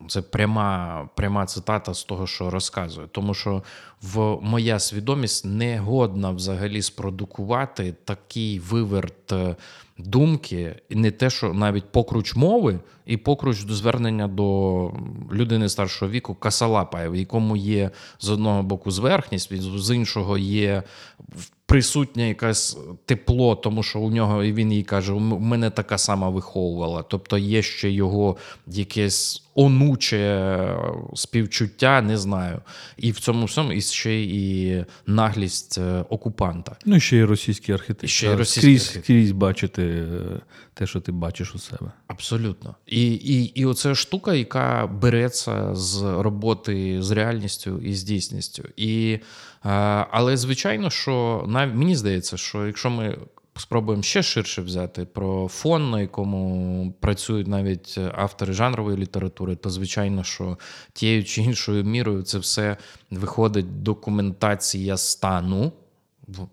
Це 0.09 0.23
пряма 0.23 1.09
пряма 1.15 1.47
цитата 1.47 1.95
з 1.95 2.05
того, 2.05 2.27
що 2.27 2.51
розказує. 2.51 3.07
Тому 3.13 3.35
що 3.35 3.63
в 4.03 4.39
моя 4.43 4.79
свідомість 4.79 5.45
не 5.45 5.79
годна 5.79 6.31
взагалі 6.31 6.83
спродукувати 6.83 7.95
такий 8.05 8.59
виверт 8.59 9.33
е, 9.33 9.57
думки, 9.99 10.77
і 10.89 10.95
не 10.97 11.11
те, 11.11 11.31
що 11.31 11.55
навіть 11.55 11.93
покруч 11.93 12.37
мови, 12.37 12.79
і 13.07 13.17
покруч 13.17 13.65
до 13.65 13.75
звернення 13.75 14.29
до 14.29 14.91
людини 15.33 15.69
старшого 15.69 16.11
віку 16.11 16.35
Касалапая, 16.35 17.11
в 17.11 17.17
якому 17.17 17.57
є 17.57 17.91
з 18.21 18.29
одного 18.29 18.63
боку 18.63 18.91
зверхність, 18.91 19.53
з 19.79 19.95
іншого 19.95 20.39
є 20.39 20.83
присутнє 21.67 22.29
якесь 22.29 22.79
тепло, 23.07 23.57
тому 23.57 23.83
що 23.83 24.01
у 24.01 24.11
нього 24.11 24.45
і 24.45 24.53
він 24.53 24.73
їй 24.73 24.83
каже: 24.83 25.13
у 25.13 25.21
мене 25.21 25.71
така 25.71 25.99
сама 25.99 26.29
виховувала. 26.29 27.03
Тобто 27.03 27.39
є 27.39 27.63
ще 27.63 27.91
його 27.91 28.37
якесь 28.67 29.43
онуче 29.55 30.77
співчуття, 31.15 32.03
не 32.03 32.19
знаю. 32.19 32.61
І 32.97 33.11
в 33.11 33.21
цьому 33.21 33.45
всьому 33.45 33.73
і 33.73 33.81
ще 33.81 34.23
і 34.23 34.85
наглість 35.07 35.79
е, 35.79 36.05
окупанта. 36.09 36.77
Ну 36.85 36.97
і 36.97 37.01
ще 37.01 37.17
й 37.17 37.25
російський 37.25 37.75
архітектор. 37.75 38.11
Ще 38.11 38.27
й 38.27 38.35
російський 38.35 38.79
скрізь, 38.79 39.05
скрізь 39.05 39.33
бачити 39.33 39.83
е, 39.83 40.41
те, 40.75 40.87
що 40.87 41.01
ти 41.01 41.13
бачиш 41.13 41.55
у 41.55 41.59
себе. 41.59 41.93
Абсолютно. 42.07 42.75
І 42.87 43.15
і, 43.15 43.45
і 43.45 43.65
оце 43.65 43.95
штука, 43.95 44.35
яка 44.35 44.87
береться 44.87 45.75
з 45.75 46.03
роботи 46.03 47.03
з 47.03 47.11
реальністю 47.11 47.81
і 47.81 47.95
з 47.95 48.03
дійсністю. 48.03 48.63
І, 48.77 49.19
Але 50.11 50.37
звичайно, 50.37 50.91
що 50.91 51.45
навіть 51.49 51.75
мені 51.75 51.97
здається, 51.97 52.37
що 52.37 52.67
якщо 52.67 52.91
ми 52.91 53.19
спробуємо 53.57 54.03
ще 54.03 54.23
ширше 54.23 54.63
взяти 54.63 55.05
про 55.05 55.49
фон, 55.49 55.91
на 55.91 56.01
якому 56.01 56.95
працюють 57.01 57.47
навіть 57.47 57.99
автори 58.13 58.53
жанрової 58.53 58.97
літератури, 58.99 59.57
то 59.57 59.71
звичайно, 59.71 60.25
що 60.25 60.59
тією 60.93 61.25
чи 61.25 61.43
іншою 61.43 61.85
мірою 61.85 62.23
це 62.23 62.39
все 62.39 62.77
виходить 63.11 63.83
документація 63.83 64.97
стану 64.97 65.73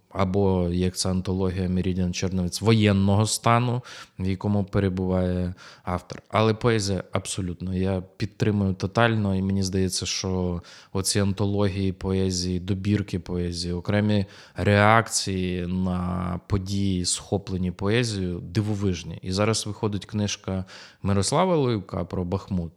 або 0.10 0.70
як 0.70 0.98
це 0.98 1.10
антологія 1.10 1.70
Мерідіан 1.70 2.14
Черновець 2.14 2.62
воєнного 2.62 3.26
стану, 3.26 3.82
в 4.20 4.28
якому 4.28 4.64
перебуває 4.64 5.54
автор. 5.84 6.22
Але 6.30 6.54
поезія 6.54 7.04
абсолютно. 7.12 7.76
Я 7.76 8.04
підтримую 8.18 8.74
тотально, 8.74 9.36
і 9.36 9.42
мені 9.42 9.64
здається, 9.64 10.06
що 10.06 10.62
оці 10.94 11.20
антології 11.20 11.92
поезії, 11.92 12.60
добірки 12.60 13.20
поезії, 13.20 13.74
окремі 13.74 14.26
реакції 14.56 15.68
на 15.68 16.40
події, 16.48 17.06
схоплені 17.06 17.72
поезією, 17.72 18.40
дивовижні. 18.40 19.20
І 19.22 19.32
зараз 19.32 19.68
виходить 19.68 20.06
книжка 20.06 20.66
Мирослава 21.04 21.56
Лоюка 21.56 22.04
про 22.04 22.24
Бахмут. 22.24 22.72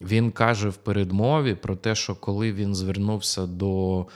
Він 0.00 0.30
каже 0.30 0.68
в 0.68 0.76
передмові 0.76 1.54
про 1.54 1.76
те, 1.76 1.94
що 1.94 2.14
коли 2.14 2.52
він 2.52 2.74
звернувся 2.74 3.46
до 3.46 4.06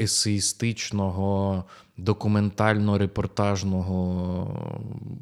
есеїстичного, 0.00 1.64
документально-репортажного 1.98 4.48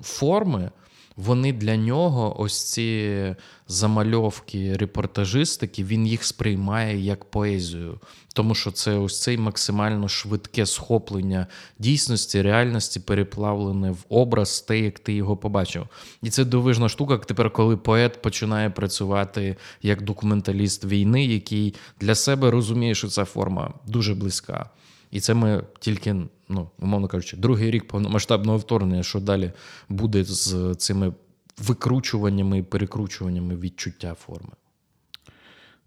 форми, 0.02 0.70
вони 1.16 1.52
для 1.52 1.76
нього, 1.76 2.40
ось 2.40 2.72
ці 2.72 3.34
замальовки 3.68 4.76
репортажистики, 4.76 5.84
він 5.84 6.06
їх 6.06 6.24
сприймає 6.24 7.00
як 7.00 7.24
поезію. 7.24 8.00
Тому 8.32 8.54
що 8.54 8.70
це 8.70 8.96
ось 8.96 9.22
цей 9.22 9.38
максимально 9.38 10.08
швидке 10.08 10.66
схоплення 10.66 11.46
дійсності, 11.78 12.42
реальності, 12.42 13.00
переплавлене 13.00 13.90
в 13.90 14.04
образ, 14.08 14.60
те, 14.60 14.78
як 14.78 14.98
ти 14.98 15.12
його 15.12 15.36
побачив. 15.36 15.86
І 16.22 16.30
це 16.30 16.44
дивижна 16.44 16.88
штука. 16.88 17.18
Тепер, 17.18 17.50
коли 17.50 17.76
поет 17.76 18.22
починає 18.22 18.70
працювати 18.70 19.56
як 19.82 20.02
документаліст 20.02 20.84
війни, 20.84 21.26
який 21.26 21.74
для 22.00 22.14
себе 22.14 22.50
розуміє, 22.50 22.94
що 22.94 23.08
ця 23.08 23.24
форма 23.24 23.74
дуже 23.86 24.14
близька. 24.14 24.70
І 25.14 25.20
це 25.20 25.34
ми 25.34 25.64
тільки, 25.78 26.16
ну, 26.48 26.70
умовно 26.78 27.08
кажучи, 27.08 27.36
другий 27.36 27.70
рік 27.70 27.88
повномасштабного 27.88 28.58
вторгнення, 28.58 29.02
що 29.02 29.20
далі 29.20 29.52
буде 29.88 30.24
з 30.24 30.74
цими 30.74 31.12
викручуваннями 31.58 32.58
і 32.58 32.62
перекручуваннями 32.62 33.56
відчуття 33.56 34.14
форми. 34.14 34.52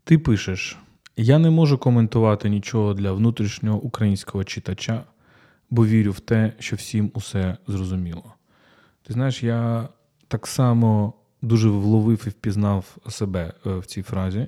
Ти 0.03 0.17
пишеш: 0.17 0.77
я 1.17 1.39
не 1.39 1.49
можу 1.49 1.77
коментувати 1.77 2.49
нічого 2.49 2.93
для 2.93 3.11
внутрішнього 3.11 3.79
українського 3.79 4.43
читача, 4.43 5.03
бо 5.69 5.85
вірю 5.85 6.11
в 6.11 6.19
те, 6.19 6.53
що 6.59 6.75
всім 6.75 7.11
усе 7.13 7.57
зрозуміло. 7.67 8.33
Ти 9.03 9.13
знаєш, 9.13 9.43
я 9.43 9.89
так 10.27 10.47
само 10.47 11.13
дуже 11.41 11.69
вловив 11.69 12.23
і 12.27 12.29
впізнав 12.29 12.97
себе 13.09 13.53
е, 13.65 13.77
в 13.77 13.85
цій 13.85 14.01
фразі. 14.01 14.47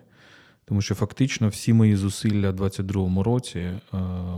Тому 0.70 0.82
що 0.82 0.96
фактично 0.96 1.48
всі 1.48 1.74
мої 1.74 1.96
зусилля 1.96 2.52
в 2.52 2.62
22-му 2.62 3.24
році 3.24 3.60
е, 3.60 3.80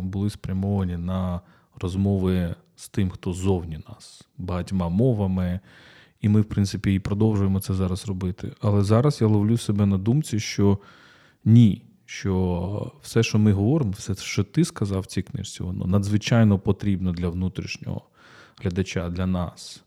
були 0.01 0.29
спрямовані 0.29 0.97
на 0.97 1.41
розмови 1.81 2.55
з 2.75 2.89
тим, 2.89 3.09
хто 3.09 3.33
зовні 3.33 3.79
нас, 3.89 4.27
багатьма 4.37 4.89
мовами. 4.89 5.59
І 6.21 6.29
ми, 6.29 6.41
в 6.41 6.45
принципі, 6.45 6.93
і 6.93 6.99
продовжуємо 6.99 7.59
це 7.59 7.73
зараз 7.73 8.07
робити. 8.07 8.51
Але 8.61 8.83
зараз 8.83 9.21
я 9.21 9.27
ловлю 9.27 9.57
себе 9.57 9.85
на 9.85 9.97
думці, 9.97 10.39
що 10.39 10.77
ні, 11.45 11.83
що 12.05 12.91
все, 13.01 13.23
що 13.23 13.39
ми 13.39 13.51
говоримо, 13.51 13.91
все, 13.91 14.15
що 14.15 14.43
ти 14.43 14.65
сказав 14.65 15.01
в 15.01 15.05
цій 15.05 15.21
книжці, 15.21 15.63
воно 15.63 15.85
надзвичайно 15.85 16.59
потрібно 16.59 17.11
для 17.11 17.29
внутрішнього 17.29 18.01
глядача, 18.61 19.09
для 19.09 19.25
нас. 19.25 19.83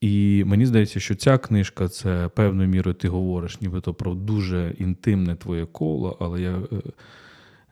І 0.00 0.44
мені 0.46 0.66
здається, 0.66 1.00
що 1.00 1.14
ця 1.14 1.38
книжка 1.38 1.88
це 1.88 2.28
певною 2.28 2.68
мірою 2.68 2.94
ти 2.94 3.08
говориш, 3.08 3.60
нібито 3.60 3.94
про 3.94 4.14
дуже 4.14 4.74
інтимне 4.78 5.36
твоє 5.36 5.66
коло, 5.66 6.16
але 6.20 6.40
я 6.40 6.58
е, 6.72 6.82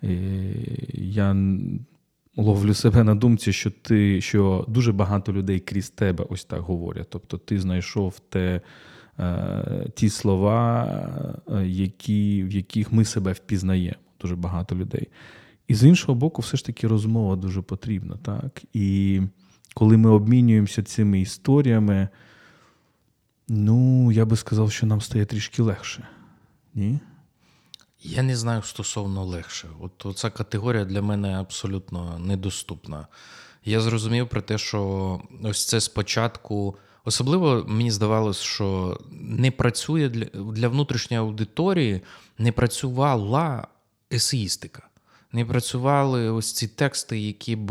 е, 0.09 0.55
я 0.95 1.37
ловлю 2.37 2.75
себе 2.75 3.05
на 3.05 3.15
думці, 3.15 3.53
що 3.53 3.71
ти, 3.71 4.21
що 4.21 4.65
дуже 4.69 4.93
багато 4.93 5.33
людей 5.33 5.61
крізь 5.61 5.91
тебе 5.91 6.27
ось 6.29 6.45
так 6.45 6.61
говорять. 6.61 7.07
Тобто 7.11 7.39
ти 7.39 7.61
знайшов 7.61 8.19
те, 8.19 8.61
е, 9.19 9.91
ті 9.95 10.09
слова, 10.09 10.89
які, 11.65 12.45
в 12.45 12.53
яких 12.53 12.93
ми 12.93 13.05
себе 13.05 13.33
впізнаємо, 13.33 13.97
дуже 14.21 14.37
багато 14.37 14.77
людей. 14.77 15.09
І 15.69 15.75
з 15.75 15.85
іншого 15.85 16.15
боку, 16.15 16.43
все 16.43 16.57
ж 16.57 16.67
таки 16.67 16.87
розмова 16.87 17.37
дуже 17.37 17.63
потрібна. 17.63 18.17
так? 18.23 18.63
І 18.73 19.21
коли 19.75 19.97
ми 19.97 20.11
обмінюємося 20.11 20.83
цими 20.83 21.21
історіями, 21.21 22.09
ну, 23.49 24.13
я 24.13 24.25
би 24.25 24.37
сказав, 24.37 24.73
що 24.73 24.87
нам 24.87 25.01
стає 25.01 25.25
трішки 25.25 25.63
легше. 25.63 26.09
Ні? 26.75 27.01
Я 28.01 28.23
не 28.23 28.37
знаю 28.37 28.63
стосовно 28.63 29.25
легше. 29.25 29.69
От 29.81 30.19
ця 30.19 30.31
категорія 30.31 30.85
для 30.85 31.03
мене 31.03 31.41
абсолютно 31.41 32.19
недоступна. 32.19 33.07
Я 33.65 33.81
зрозумів 33.81 34.29
про 34.29 34.43
те, 34.43 34.59
що 34.59 35.21
ось 35.43 35.67
це 35.67 35.81
спочатку. 35.81 36.77
Особливо 37.05 37.65
мені 37.69 37.91
здавалось, 37.91 38.41
що 38.41 39.01
не 39.13 39.51
працює 39.51 40.09
для 40.09 40.25
для 40.53 40.69
внутрішньої 40.69 41.21
аудиторії, 41.21 42.01
не 42.39 42.53
працювала 42.53 43.67
есеїстика 44.13 44.89
не 45.35 45.45
працювали 45.45 46.31
ось 46.31 46.53
ці 46.53 46.69
тексти, 46.69 47.19
які 47.21 47.57
б 47.57 47.71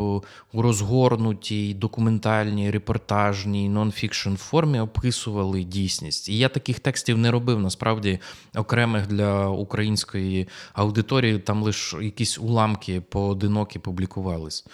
у 0.54 0.62
розгорнутій, 0.62 1.74
документальній, 1.74 2.72
репортажній, 2.72 3.70
нонфікшн 3.70 4.36
формі 4.36 4.80
описували 4.80 5.64
дійсність. 5.64 6.30
І 6.30 6.38
я 6.38 6.50
таких 6.50 6.80
текстів 6.80 7.18
не 7.18 7.32
робив 7.32 7.60
насправді 7.60 8.20
окремих 8.56 9.08
для 9.08 9.48
української 9.48 10.48
аудиторії, 10.74 11.40
там 11.40 11.64
лише 11.64 12.04
якісь 12.04 12.40
уламки 12.40 13.02
поодинокі 13.02 13.80
публікувались. 13.80 14.66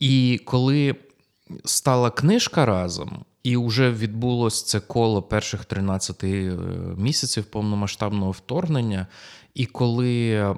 І 0.00 0.40
коли 0.44 0.96
стала 1.64 2.10
книжка 2.10 2.66
разом. 2.66 3.24
І 3.42 3.56
вже 3.56 3.90
відбулось 3.90 4.62
це 4.62 4.80
коло 4.80 5.22
перших 5.22 5.64
13 5.64 6.24
е, 6.24 6.58
місяців 6.96 7.44
повномасштабного 7.44 8.30
вторгнення. 8.30 9.06
І 9.54 9.66
коли 9.66 10.56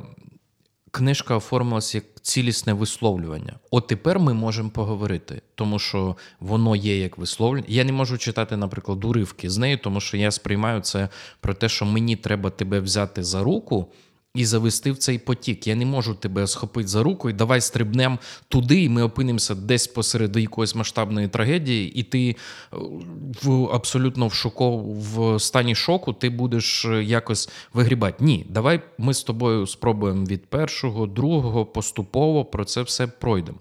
книжка 0.91 1.37
оформилася 1.37 1.99
як 1.99 2.05
цілісне 2.23 2.73
висловлювання. 2.73 3.55
От 3.71 3.87
тепер 3.87 4.19
ми 4.19 4.35
можемо 4.35 4.71
поговорити, 4.71 5.43
тому 5.55 5.79
що 5.79 6.17
воно 6.41 6.77
є 6.77 6.99
як 6.99 7.19
висловлення. 7.19 7.67
Я 7.69 7.85
не 7.85 7.93
можу 7.93 8.19
читати, 8.19 8.57
наприклад, 8.57 9.05
уривки 9.05 9.51
з 9.51 9.59
нею, 9.59 9.79
тому 9.79 10.01
що 10.01 10.17
я 10.17 10.31
сприймаю 10.31 10.81
це 10.81 11.09
про 11.41 11.55
те, 11.55 11.69
що 11.69 11.85
мені 11.85 12.17
треба 12.17 12.51
тебе 12.51 12.81
взяти 12.81 13.25
за 13.25 13.43
руку 13.43 13.87
і 14.39 14.45
завести 14.45 14.93
в 14.93 14.99
цей 14.99 15.19
потік. 15.19 15.67
Я 15.67 15.75
не 15.75 15.87
можу 15.87 16.15
тебе 16.15 16.47
схопити 16.47 16.89
за 16.89 17.03
руку 17.03 17.31
і 17.31 17.33
давай 17.33 17.61
стрибнемо 17.61 18.19
туди, 18.49 18.83
і 18.83 18.89
ми 18.89 19.03
опинимося 19.03 19.55
десь 19.55 19.87
посеред 19.87 20.37
якоїсь 20.37 20.75
масштабної 20.75 21.29
трагедії, 21.29 21.93
і 21.93 22.03
ти 22.03 22.29
е, 22.29 22.37
в 23.43 23.65
абсолютно 23.73 24.27
в 24.27 24.33
шоко, 24.33 24.77
в 24.87 25.41
стані 25.41 25.75
шоку 25.75 26.13
ти 26.13 26.31
будеш 26.31 26.85
е, 26.85 27.05
якось 27.05 27.49
вигрібати. 27.73 28.25
Ні, 28.25 28.47
давай 28.49 28.81
ми 28.99 29.15
з 29.15 29.23
тобою 29.23 29.67
спробуємо 29.67 30.25
від 30.25 30.47
першого, 30.47 31.07
другого, 31.07 31.67
поступово 31.67 32.45
про 32.45 32.65
це 32.65 32.83
все 32.83 33.07
пройдемо. 33.07 33.59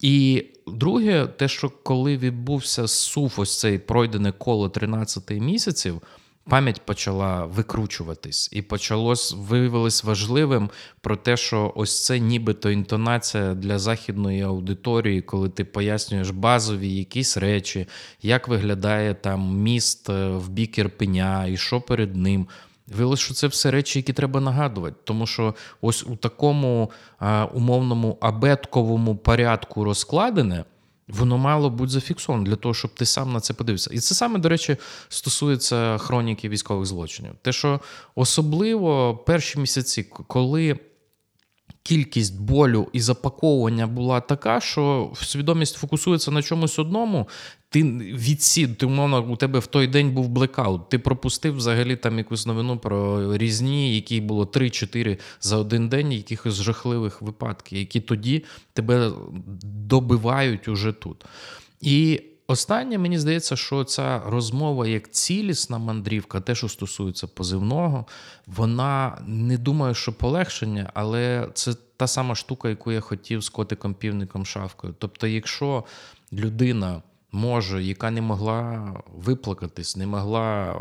І 0.00 0.44
друге, 0.66 1.26
те, 1.26 1.48
що 1.48 1.70
коли 1.82 2.16
відбувся 2.16 2.88
суф, 2.88 3.38
ось 3.38 3.58
цей 3.58 3.78
пройдене 3.78 4.32
коло 4.32 4.68
13 4.68 5.30
місяців 5.30 6.00
пам'ять 6.48 6.82
почала 6.82 7.44
викручуватись, 7.44 8.48
і 8.52 8.62
почалось 8.62 9.34
виявилось 9.38 10.04
важливим 10.04 10.70
про 11.00 11.16
те, 11.16 11.36
що 11.36 11.72
ось 11.76 12.04
це 12.04 12.18
нібито 12.18 12.70
інтонація 12.70 13.54
для 13.54 13.78
західної 13.78 14.42
аудиторії, 14.42 15.22
коли 15.22 15.48
ти 15.48 15.64
пояснюєш 15.64 16.30
базові 16.30 16.88
якісь 16.88 17.36
речі, 17.36 17.86
як 18.22 18.48
виглядає 18.48 19.14
там 19.14 19.56
міст 19.56 20.10
е, 20.10 20.28
в 20.28 20.48
бік 20.48 20.78
Ірпеня 20.78 21.46
і 21.46 21.56
що 21.56 21.80
перед 21.80 22.16
ним. 22.16 22.46
Виявилось, 22.86 23.20
що 23.20 23.34
це 23.34 23.46
все 23.46 23.70
речі, 23.70 23.98
які 23.98 24.12
треба 24.12 24.40
нагадувати, 24.40 24.96
тому 25.04 25.26
що 25.26 25.54
ось 25.80 26.06
у 26.06 26.16
такому 26.16 26.90
а, 27.18 27.44
умовному 27.44 28.18
абетковому 28.20 29.16
порядку 29.16 29.84
розкладене. 29.84 30.64
Воно 31.08 31.38
мало 31.38 31.70
бути 31.70 31.92
зафіксовано 31.92 32.44
для 32.44 32.56
того, 32.56 32.74
щоб 32.74 32.94
ти 32.94 33.06
сам 33.06 33.32
на 33.32 33.40
це 33.40 33.54
подивився. 33.54 33.90
І 33.92 33.98
це 33.98 34.14
саме, 34.14 34.38
до 34.38 34.48
речі, 34.48 34.76
стосується 35.08 35.98
хроніки 35.98 36.48
військових 36.48 36.86
злочинів. 36.86 37.32
Те, 37.42 37.52
що 37.52 37.80
особливо 38.14 39.16
перші 39.16 39.58
місяці, 39.58 40.02
коли 40.02 40.78
кількість 41.84 42.40
болю 42.40 42.88
і 42.92 43.00
запаковування 43.00 43.86
була 43.86 44.20
така, 44.20 44.60
що 44.60 45.12
свідомість 45.22 45.76
фокусується 45.76 46.30
на 46.30 46.42
чомусь 46.42 46.78
одному. 46.78 47.28
Ти 47.68 47.82
відсід, 47.82 48.78
ти 48.78 48.86
умовно 48.86 49.32
у 49.32 49.36
тебе 49.36 49.58
в 49.58 49.66
той 49.66 49.86
день 49.86 50.10
був 50.10 50.28
блекаут. 50.28 50.88
Ти 50.88 50.98
пропустив 50.98 51.56
взагалі 51.56 51.96
там 51.96 52.18
якусь 52.18 52.46
новину 52.46 52.78
про 52.78 53.36
різні, 53.36 53.94
які 53.94 54.20
було 54.20 54.44
3-4 54.44 55.18
за 55.40 55.56
один 55.56 55.88
день, 55.88 56.12
якихось 56.12 56.54
жахливих 56.54 57.22
випадків, 57.22 57.78
які 57.78 58.00
тоді 58.00 58.44
тебе 58.72 59.12
добивають 59.62 60.68
уже 60.68 60.92
тут. 60.92 61.24
І 61.80 62.22
Останнє, 62.46 62.98
мені 62.98 63.18
здається, 63.18 63.56
що 63.56 63.84
ця 63.84 64.22
розмова 64.26 64.86
як 64.86 65.10
цілісна 65.10 65.78
мандрівка, 65.78 66.40
те, 66.40 66.54
що 66.54 66.68
стосується 66.68 67.26
позивного, 67.26 68.06
вона 68.46 69.18
не 69.26 69.58
думаю, 69.58 69.94
що 69.94 70.12
полегшення, 70.12 70.90
але 70.94 71.48
це 71.54 71.74
та 71.96 72.06
сама 72.06 72.34
штука, 72.34 72.68
яку 72.68 72.92
я 72.92 73.00
хотів 73.00 73.40
з 73.40 73.48
котиком 73.48 73.94
півником 73.94 74.46
шавкою. 74.46 74.94
Тобто, 74.98 75.26
якщо 75.26 75.84
людина 76.32 77.02
може, 77.32 77.82
яка 77.82 78.10
не 78.10 78.20
могла 78.20 78.92
виплакатись, 79.14 79.96
не 79.96 80.06
могла 80.06 80.80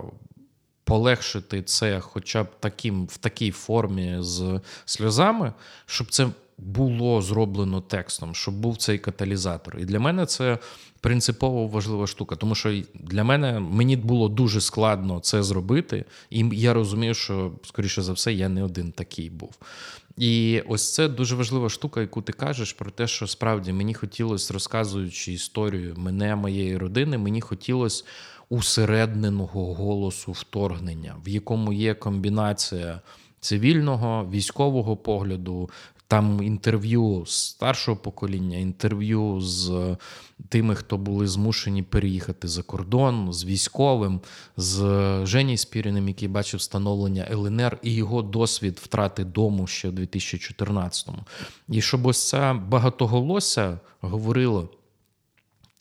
полегшити 0.84 1.64
це, 1.64 2.00
хоча 2.00 2.44
б 2.44 2.48
таким 2.60 3.06
в 3.06 3.18
такій 3.18 3.52
формі 3.52 4.16
з 4.20 4.60
сльозами, 4.86 5.54
щоб 5.86 6.12
це 6.12 6.28
було 6.58 7.22
зроблено 7.22 7.82
текстом, 7.82 8.36
щоб 8.36 8.54
був 8.54 8.78
цей 8.78 8.98
каталізатор. 8.98 9.80
І 9.80 9.86
для 9.86 10.00
мене 10.00 10.26
це 10.26 10.58
принципово 11.04 11.68
важлива 11.68 12.08
штука, 12.08 12.36
тому 12.36 12.56
що 12.56 12.82
для 12.94 13.24
мене 13.24 13.60
мені 13.60 13.96
було 13.98 14.30
дуже 14.30 14.62
складно 14.62 15.20
це 15.20 15.44
зробити, 15.44 16.06
і 16.30 16.50
я 16.54 16.74
розумію, 16.74 17.14
що, 17.14 17.52
скоріше 17.64 18.02
за 18.02 18.14
все, 18.14 18.34
я 18.34 18.50
не 18.50 18.64
один 18.64 18.92
такий 18.92 19.30
був. 19.30 19.56
І 20.18 20.64
ось 20.68 20.94
це 20.94 21.08
дуже 21.08 21.36
важлива 21.36 21.70
штука, 21.70 22.02
яку 22.02 22.22
ти 22.22 22.34
кажеш 22.34 22.74
про 22.74 22.92
те, 22.92 23.08
що 23.08 23.28
справді 23.28 23.74
мені 23.74 23.94
хотілося, 23.94 24.54
розказуючи 24.54 25.34
історію 25.34 25.94
мене, 25.98 26.36
моєї 26.36 26.78
родини, 26.78 27.18
мені 27.18 27.42
хотілося 27.42 28.04
усередненого 28.50 29.74
голосу 29.74 30.32
вторгнення, 30.32 31.16
в 31.26 31.30
якому 31.30 31.74
є 31.74 31.94
комбінація 31.94 33.02
цивільного, 33.40 34.30
військового 34.32 34.98
погляду, 34.98 35.70
там 36.08 36.44
інтерв'ю 36.44 37.26
з 37.26 37.34
старшого 37.34 37.98
покоління, 37.98 38.58
інтерв'ю 38.58 39.42
з 39.42 39.98
тими, 40.50 40.76
хто 40.76 40.98
були 40.98 41.28
змушені 41.28 41.84
переїхати 41.84 42.48
за 42.48 42.64
кордон, 42.64 43.34
з 43.34 43.46
військовим, 43.46 44.22
з 44.58 44.80
Жені 45.26 45.58
Спіріним, 45.58 46.08
який 46.08 46.28
бачив 46.28 46.58
встановлення 46.58 47.28
ЛНР 47.32 47.78
і 47.82 47.96
його 47.96 48.22
досвід 48.22 48.80
втрати 48.84 49.24
дому 49.24 49.68
ще 49.68 49.90
в 49.90 49.94
2014-му. 49.94 51.20
І 51.70 51.82
щоб 51.82 52.06
ось 52.06 52.30
ця 52.30 52.54
багатоголосся 52.54 53.80
говорило. 54.02 54.70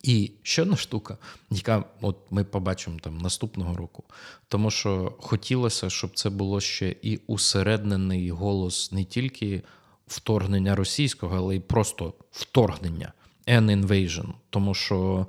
І 0.03 0.33
ще 0.43 0.63
одна 0.63 0.77
штука, 0.77 1.19
яка 1.51 1.85
от 2.01 2.17
ми 2.31 2.45
побачимо 2.45 2.99
там 3.03 3.19
наступного 3.19 3.77
року, 3.77 4.05
тому 4.49 4.71
що 4.71 5.13
хотілося, 5.19 5.91
щоб 5.91 6.11
це 6.15 6.31
було 6.31 6.61
ще 6.61 6.97
і 7.03 7.21
усереднений 7.27 8.31
голос 8.31 8.93
не 8.93 9.05
тільки 9.05 9.63
вторгнення 10.07 10.75
російського, 10.75 11.37
але 11.37 11.57
й 11.57 11.61
просто 11.61 12.15
вторгнення 12.31 13.13
an 13.47 13.87
invasion. 13.87 14.33
Тому 14.51 14.75
що 14.75 15.27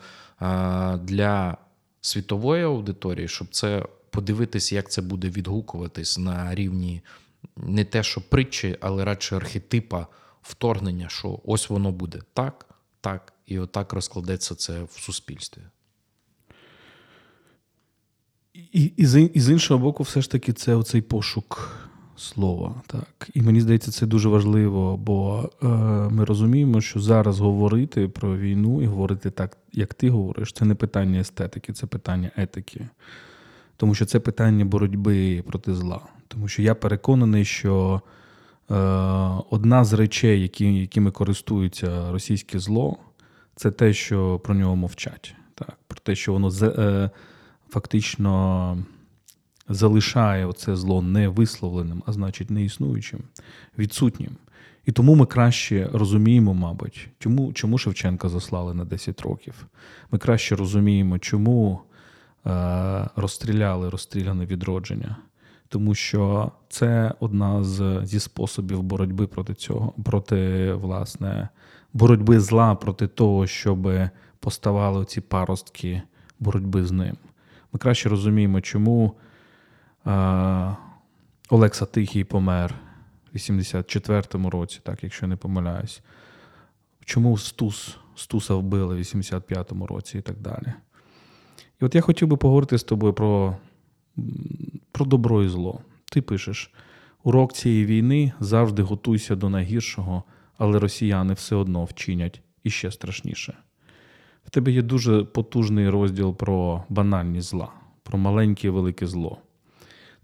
для 1.01 1.57
світової 2.01 2.63
аудиторії, 2.63 3.27
щоб 3.27 3.47
це 3.51 3.85
подивитись, 4.09 4.71
як 4.71 4.91
це 4.91 5.01
буде 5.01 5.29
відгукуватись 5.29 6.17
на 6.17 6.55
рівні 6.55 7.01
не 7.57 7.85
те, 7.85 8.03
що 8.03 8.21
притчі, 8.21 8.77
але 8.81 9.05
радше 9.05 9.35
архетипа 9.35 10.07
вторгнення, 10.41 11.09
що 11.09 11.39
ось 11.45 11.69
воно 11.69 11.91
буде 11.91 12.19
так, 12.33 12.65
так 13.01 13.33
і 13.45 13.59
отак 13.59 13.93
розкладеться 13.93 14.55
це 14.55 14.83
в 14.83 14.91
суспільстві. 14.91 15.61
І 18.53 18.83
і 19.33 19.39
з 19.39 19.49
іншого 19.49 19.79
боку, 19.79 20.03
все 20.03 20.21
ж 20.21 20.31
таки, 20.31 20.53
це 20.53 20.75
оцей 20.75 21.01
пошук 21.01 21.82
слова. 22.15 22.75
Так. 22.87 23.29
І 23.33 23.41
мені 23.41 23.61
здається, 23.61 23.91
це 23.91 24.05
дуже 24.05 24.29
важливо, 24.29 24.97
бо 24.97 25.49
е, 25.63 25.67
ми 26.09 26.25
розуміємо, 26.25 26.81
що 26.81 26.99
зараз 26.99 27.39
говорити 27.39 28.07
про 28.07 28.37
війну 28.37 28.81
і 28.81 28.85
говорити 28.85 29.29
так, 29.29 29.57
як 29.73 29.93
ти 29.93 30.09
говориш, 30.09 30.53
це 30.53 30.65
не 30.65 30.75
питання 30.75 31.19
естетики, 31.19 31.73
це 31.73 31.87
питання 31.87 32.31
етики. 32.35 32.87
Тому 33.77 33.95
що 33.95 34.05
це 34.05 34.19
питання 34.19 34.65
боротьби 34.65 35.43
проти 35.47 35.73
зла. 35.73 36.01
Тому 36.27 36.47
що 36.47 36.61
я 36.61 36.75
переконаний, 36.75 37.45
що 37.45 38.01
е, 38.71 38.75
одна 39.49 39.83
з 39.83 39.93
речей, 39.93 40.41
які, 40.41 40.75
якими 40.75 41.11
користується 41.11 42.11
російське 42.11 42.59
зло, 42.59 42.97
це 43.55 43.71
те, 43.71 43.93
що 43.93 44.39
про 44.39 44.55
нього 44.55 44.75
мовчать. 44.75 45.35
Так? 45.55 45.77
Про 45.87 45.99
те, 46.03 46.15
що 46.15 46.33
воно 46.33 46.51
е, 46.61 47.09
фактично 47.69 48.77
залишає 49.73 50.45
оце 50.45 50.75
зло 50.75 51.01
не 51.01 51.27
висловленим, 51.27 52.03
а 52.05 52.11
значить 52.11 52.51
не 52.51 52.63
існуючим, 52.63 53.19
відсутнім. 53.77 54.31
І 54.85 54.91
тому 54.91 55.15
ми 55.15 55.25
краще 55.25 55.89
розуміємо, 55.93 56.53
мабуть, 56.53 57.09
чому 57.19 57.53
чому 57.53 57.77
Шевченка 57.77 58.29
заслали 58.29 58.73
на 58.73 58.85
10 58.85 59.21
років. 59.21 59.65
Ми 60.11 60.19
краще 60.19 60.55
розуміємо, 60.55 61.19
чому 61.19 61.79
е, 62.45 63.09
розстріляли 63.15 63.89
розстріляне 63.89 64.45
відродження. 64.45 65.17
Тому 65.69 65.95
що 65.95 66.51
це 66.69 67.13
одна 67.19 67.63
з 67.63 68.01
зі 68.03 68.19
способів 68.19 68.83
боротьби 68.83 69.27
проти 69.27 69.53
цього, 69.53 69.93
проти 70.03 70.73
власне 70.73 71.49
боротьби 71.93 72.39
зла 72.39 72.75
проти 72.75 73.07
того, 73.07 73.47
щоб 73.47 73.89
поставали 74.39 75.05
ці 75.05 75.21
паростки 75.21 76.01
боротьби 76.39 76.85
з 76.85 76.91
ним. 76.91 77.17
Ми 77.73 77.79
краще 77.79 78.09
розуміємо, 78.09 78.61
чому 78.61 79.13
Олекса 81.49 81.85
Тихий 81.85 82.23
помер 82.23 82.75
в 83.33 83.35
84-му 83.35 84.49
році, 84.49 84.79
так, 84.83 85.03
якщо 85.03 85.27
не 85.27 85.35
помиляюсь. 85.35 86.01
Чому 87.05 87.37
Стус, 87.37 87.97
Стуса 88.15 88.55
вбили 88.55 88.95
в 88.95 88.99
85-му 88.99 89.87
році 89.87 90.17
і 90.17 90.21
так 90.21 90.39
далі. 90.39 90.73
І 91.81 91.85
от 91.85 91.95
я 91.95 92.01
хотів 92.01 92.27
би 92.27 92.37
поговорити 92.37 92.77
з 92.77 92.83
тобою 92.83 93.13
про, 93.13 93.57
про 94.91 95.05
добро 95.05 95.43
і 95.43 95.49
зло. 95.49 95.81
Ти 96.05 96.21
пишеш: 96.21 96.71
урок 97.23 97.53
цієї 97.53 97.85
війни 97.85 98.31
завжди 98.39 98.81
готуйся 98.81 99.35
до 99.35 99.49
найгіршого, 99.49 100.23
але 100.57 100.79
росіяни 100.79 101.33
все 101.33 101.55
одно 101.55 101.85
вчинять 101.85 102.41
іще 102.63 102.91
страшніше. 102.91 103.57
В 104.45 104.49
тебе 104.49 104.71
є 104.71 104.81
дуже 104.81 105.23
потужний 105.23 105.89
розділ 105.89 106.35
про 106.35 106.83
банальні 106.89 107.41
зла, 107.41 107.69
про 108.03 108.17
маленьке 108.17 108.67
і 108.67 108.71
велике 108.71 109.07
зло. 109.07 109.37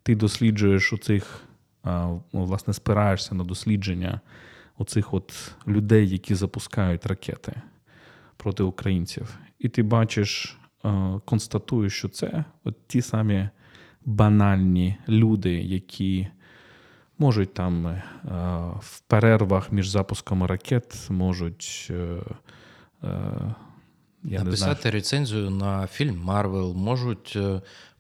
Ти 0.09 0.15
досліджуєш 0.15 0.93
оцих, 0.93 1.41
власне, 2.31 2.73
спираєшся 2.73 3.35
на 3.35 3.43
дослідження 3.43 4.21
оцих 4.77 5.13
от 5.13 5.51
людей, 5.67 6.09
які 6.09 6.35
запускають 6.35 7.05
ракети 7.05 7.53
проти 8.37 8.63
українців. 8.63 9.37
І 9.59 9.69
ти 9.69 9.83
бачиш, 9.83 10.57
констатуєш, 11.25 11.93
що 11.93 12.09
це 12.09 12.45
от 12.63 12.87
ті 12.87 13.01
самі 13.01 13.49
банальні 14.05 14.97
люди, 15.09 15.53
які 15.53 16.27
можуть 17.17 17.53
там 17.53 17.87
е, 17.87 18.01
в 18.79 18.99
перервах 18.99 19.71
між 19.71 19.89
запусками 19.89 20.47
ракет 20.47 21.07
можуть. 21.09 21.87
Е, 21.89 22.21
е, 23.03 23.55
я 24.23 24.43
Написати 24.43 24.69
не 24.69 24.81
знаю. 24.81 24.93
рецензію 24.93 25.49
на 25.49 25.87
фільм 25.87 26.19
Марвел, 26.19 26.73
можуть 26.73 27.37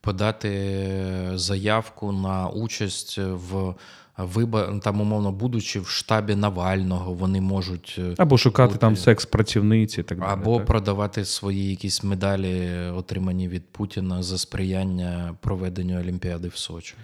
подати 0.01 1.31
заявку 1.33 2.11
на 2.11 2.49
участь 2.49 3.17
в 3.17 3.73
вибор, 4.17 4.79
там, 4.79 5.01
умовно, 5.01 5.31
будучи 5.31 5.79
в 5.79 5.87
штабі 5.87 6.35
Навального, 6.35 7.13
вони 7.13 7.41
можуть 7.41 7.99
або 8.17 8.37
шукати 8.37 8.67
бути, 8.67 8.79
там 8.79 8.95
секс-працівниці, 8.95 10.03
так 10.03 10.19
далі. 10.19 10.29
або 10.31 10.57
так. 10.57 10.65
продавати 10.65 11.25
свої 11.25 11.69
якісь 11.69 12.03
медалі, 12.03 12.69
отримані 12.95 13.47
від 13.47 13.69
Путіна 13.69 14.23
за 14.23 14.37
сприяння 14.37 15.35
проведенню 15.41 15.99
Олімпіади 15.99 16.47
в 16.47 16.55
Сочі. 16.55 16.95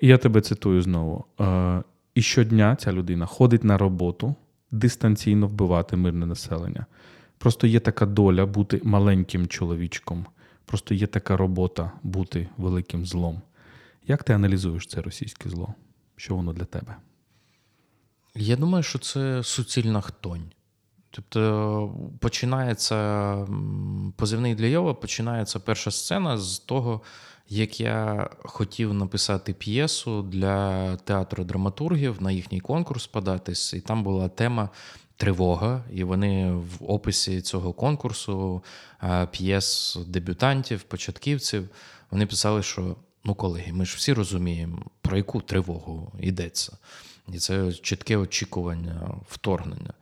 І 0.00 0.08
я 0.08 0.18
тебе 0.18 0.40
цитую 0.40 0.82
знову. 0.82 1.24
Е, 1.40 1.82
і 2.14 2.22
щодня 2.22 2.76
ця 2.76 2.92
людина 2.92 3.26
ходить 3.26 3.64
на 3.64 3.78
роботу 3.78 4.34
дистанційно 4.70 5.46
вбивати 5.46 5.96
мирне 5.96 6.26
населення. 6.26 6.86
Просто 7.38 7.66
є 7.66 7.80
така 7.80 8.06
доля 8.06 8.46
бути 8.46 8.80
маленьким 8.84 9.46
чоловічком, 9.46 10.26
просто 10.64 10.94
є 10.94 11.06
така 11.06 11.36
робота 11.36 11.92
бути 12.02 12.48
великим 12.56 13.06
злом. 13.06 13.42
Як 14.06 14.24
ти 14.24 14.32
аналізуєш 14.32 14.86
це 14.86 15.02
російське 15.02 15.48
зло? 15.48 15.74
Що 16.16 16.36
воно 16.36 16.52
для 16.52 16.64
тебе? 16.64 16.96
Я 18.34 18.56
думаю, 18.56 18.82
що 18.82 18.98
це 18.98 19.42
суцільна 19.42 20.00
хтонь. 20.00 20.52
Тобто 21.10 21.94
починається 22.20 23.36
позивний 24.16 24.54
для 24.54 24.66
Йова, 24.66 24.94
починається 24.94 25.60
перша 25.60 25.90
сцена 25.90 26.38
з 26.38 26.58
того, 26.58 27.00
як 27.48 27.80
я 27.80 28.30
хотів 28.38 28.94
написати 28.94 29.52
п'єсу 29.52 30.22
для 30.22 30.96
театру 30.96 31.44
драматургів 31.44 32.22
на 32.22 32.32
їхній 32.32 32.60
конкурс 32.60 33.06
податись, 33.06 33.74
і 33.74 33.80
там 33.80 34.02
була 34.02 34.28
тема 34.28 34.68
тривога, 35.16 35.84
і 35.92 36.04
вони 36.04 36.52
в 36.52 36.92
описі 36.92 37.40
цього 37.40 37.72
конкурсу 37.72 38.62
п'єс 39.30 39.98
дебютантів, 40.06 40.82
початківців, 40.82 41.68
вони 42.10 42.26
писали, 42.26 42.62
що 42.62 42.96
ну, 43.24 43.34
колеги, 43.34 43.72
ми 43.72 43.84
ж 43.84 43.96
всі 43.96 44.12
розуміємо, 44.12 44.82
про 45.02 45.16
яку 45.16 45.40
тривогу 45.40 46.12
йдеться. 46.20 46.76
І 47.32 47.38
це 47.38 47.72
чітке 47.72 48.16
очікування 48.16 49.14
вторгнення. 49.28 49.92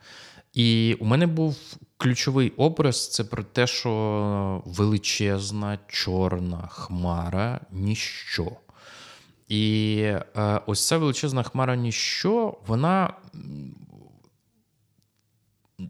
І 0.54 0.96
у 1.00 1.04
мене 1.04 1.26
був 1.26 1.56
ключовий 1.96 2.50
образ 2.50 3.08
це 3.08 3.24
про 3.24 3.42
те, 3.42 3.66
що 3.66 4.62
величезна 4.66 5.78
чорна 5.88 6.66
хмара 6.66 7.60
ніщо. 7.70 8.50
І 9.48 9.96
е, 10.36 10.60
ось 10.66 10.86
ця 10.86 10.98
величезна 10.98 11.42
хмара 11.42 11.76
ніщо, 11.76 12.58
вона 12.66 13.14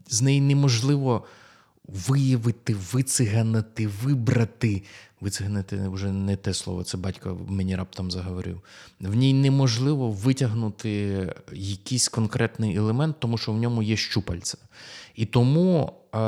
з 0.09 0.23
неї 0.23 0.41
неможливо 0.41 1.25
виявити, 1.89 2.75
вициганити, 2.93 3.89
вибрати. 3.89 4.83
Вициганити 5.21 5.89
вже 5.89 6.13
не 6.13 6.37
те 6.37 6.55
слово, 6.55 6.85
це 6.85 6.97
батько 6.97 7.39
мені 7.49 7.77
раптом 7.77 8.11
заговорив. 8.11 8.61
В 9.01 9.15
ній 9.15 9.35
неможливо 9.35 10.11
витягнути 10.11 11.27
якийсь 11.53 12.09
конкретний 12.09 12.77
елемент, 12.77 13.17
тому 13.19 13.39
що 13.39 13.53
в 13.53 13.59
ньому 13.59 13.83
є 13.83 13.97
щупальця. 13.97 14.59
І 15.15 15.27
тому 15.27 15.93
е, 15.93 16.19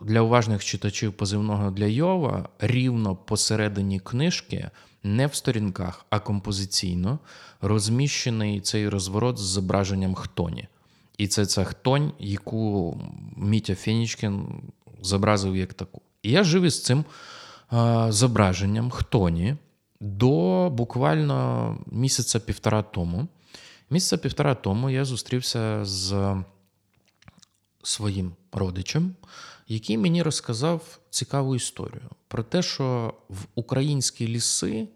для 0.00 0.20
уважних 0.20 0.64
читачів 0.64 1.12
позивного 1.12 1.70
для 1.70 1.86
Йова 1.86 2.48
рівно 2.58 3.16
посередині 3.16 4.00
книжки, 4.00 4.70
не 5.02 5.26
в 5.26 5.34
сторінках, 5.34 6.06
а 6.10 6.18
композиційно 6.18 7.18
розміщений 7.60 8.60
цей 8.60 8.88
розворот 8.88 9.38
з 9.38 9.42
зображенням 9.42 10.14
хтоні. 10.14 10.68
І 11.18 11.28
це 11.28 11.46
ця 11.46 11.64
хтонь, 11.64 12.12
яку 12.18 13.00
Мітя 13.36 13.74
Фенічкін 13.74 14.46
зобразив 15.02 15.56
як 15.56 15.74
таку. 15.74 16.02
І 16.22 16.30
я 16.30 16.44
жив 16.44 16.62
із 16.62 16.82
цим 16.82 17.04
зображенням 18.08 18.90
хтоні 18.90 19.56
до 20.00 20.70
буквально 20.70 21.78
місяця 21.86 22.40
півтора 22.40 22.82
тому. 22.82 23.28
Місяця 23.90 24.16
півтора 24.16 24.54
тому 24.54 24.90
я 24.90 25.04
зустрівся 25.04 25.84
з 25.84 26.36
своїм 27.82 28.32
родичем, 28.52 29.14
який 29.68 29.98
мені 29.98 30.22
розказав 30.22 30.98
цікаву 31.10 31.56
історію 31.56 32.10
про 32.28 32.42
те, 32.42 32.62
що 32.62 33.14
в 33.28 33.44
українські 33.54 34.28
ліси 34.28 34.88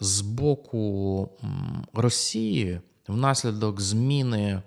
з 0.00 0.20
боку 0.20 1.28
Росії 1.92 2.80
внаслідок 3.08 3.80
зміни 3.80 4.62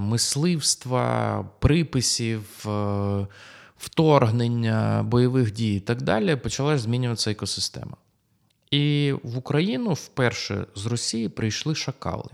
мисливства, 0.00 1.44
приписів, 1.58 2.66
е, 2.66 3.26
вторгнення, 3.78 5.02
бойових 5.02 5.52
дій 5.52 5.76
і 5.76 5.80
так 5.80 6.02
далі, 6.02 6.36
почала 6.36 6.78
змінюватися 6.78 7.30
екосистема. 7.30 7.96
І 8.70 9.14
в 9.22 9.38
Україну 9.38 9.92
вперше 9.92 10.66
з 10.74 10.86
Росії 10.86 11.28
прийшли 11.28 11.74
шакали 11.74 12.30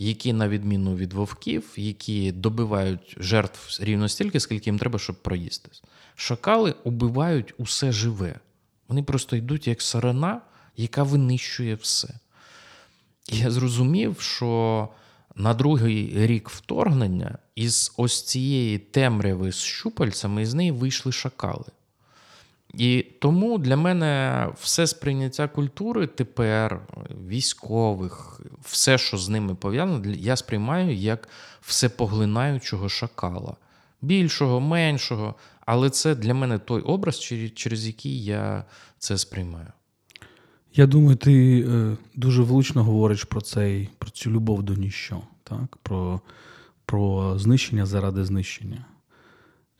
які, 0.00 0.32
на 0.32 0.48
відміну 0.48 0.96
від 0.96 1.12
вовків, 1.12 1.72
які 1.76 2.32
добивають 2.32 3.16
жертв 3.18 3.78
рівно 3.82 4.08
стільки, 4.08 4.40
скільки 4.40 4.70
їм 4.70 4.78
треба, 4.78 4.98
щоб 4.98 5.16
проїстись. 5.16 5.82
Шакали 6.14 6.74
убивають 6.84 7.54
усе 7.58 7.92
живе. 7.92 8.40
Вони 8.88 9.02
просто 9.02 9.36
йдуть 9.36 9.68
як 9.68 9.82
сарана, 9.82 10.40
яка 10.76 11.02
винищує 11.02 11.74
все. 11.74 12.08
Я 13.28 13.50
зрозумів, 13.50 14.20
що 14.20 14.88
на 15.34 15.54
другий 15.54 16.26
рік 16.26 16.50
вторгнення 16.50 17.38
із 17.54 17.92
ось 17.96 18.22
цієї 18.22 18.78
темряви 18.78 19.52
з 19.52 19.56
щупальцями 19.56 20.46
з 20.46 20.54
неї 20.54 20.70
вийшли 20.70 21.12
шакали. 21.12 21.64
І 22.74 23.06
тому 23.20 23.58
для 23.58 23.76
мене 23.76 24.48
все 24.60 24.86
сприйняття 24.86 25.48
культури 25.48 26.06
тепер, 26.06 26.80
військових, 27.26 28.40
все, 28.62 28.98
що 28.98 29.18
з 29.18 29.28
ними 29.28 29.54
пов'язано, 29.54 30.14
я 30.14 30.36
сприймаю 30.36 30.94
як 30.94 31.28
всепоглинаючого 31.60 32.88
шакала. 32.88 33.56
Більшого, 34.02 34.60
меншого. 34.60 35.34
Але 35.66 35.90
це 35.90 36.14
для 36.14 36.34
мене 36.34 36.58
той 36.58 36.82
образ, 36.82 37.20
через 37.54 37.86
який 37.86 38.24
я 38.24 38.64
це 38.98 39.18
сприймаю. 39.18 39.72
Я 40.72 40.86
думаю, 40.86 41.16
ти 41.16 41.64
е, 41.68 41.96
дуже 42.14 42.42
влучно 42.42 42.84
говориш 42.84 43.24
про 43.24 43.40
цей, 43.40 43.88
про 43.98 44.10
цю 44.10 44.30
любов 44.30 44.62
до 44.62 44.74
ніщо, 44.74 45.20
так? 45.44 45.76
Про, 45.82 46.20
про 46.86 47.38
знищення 47.38 47.86
заради 47.86 48.24
знищення. 48.24 48.84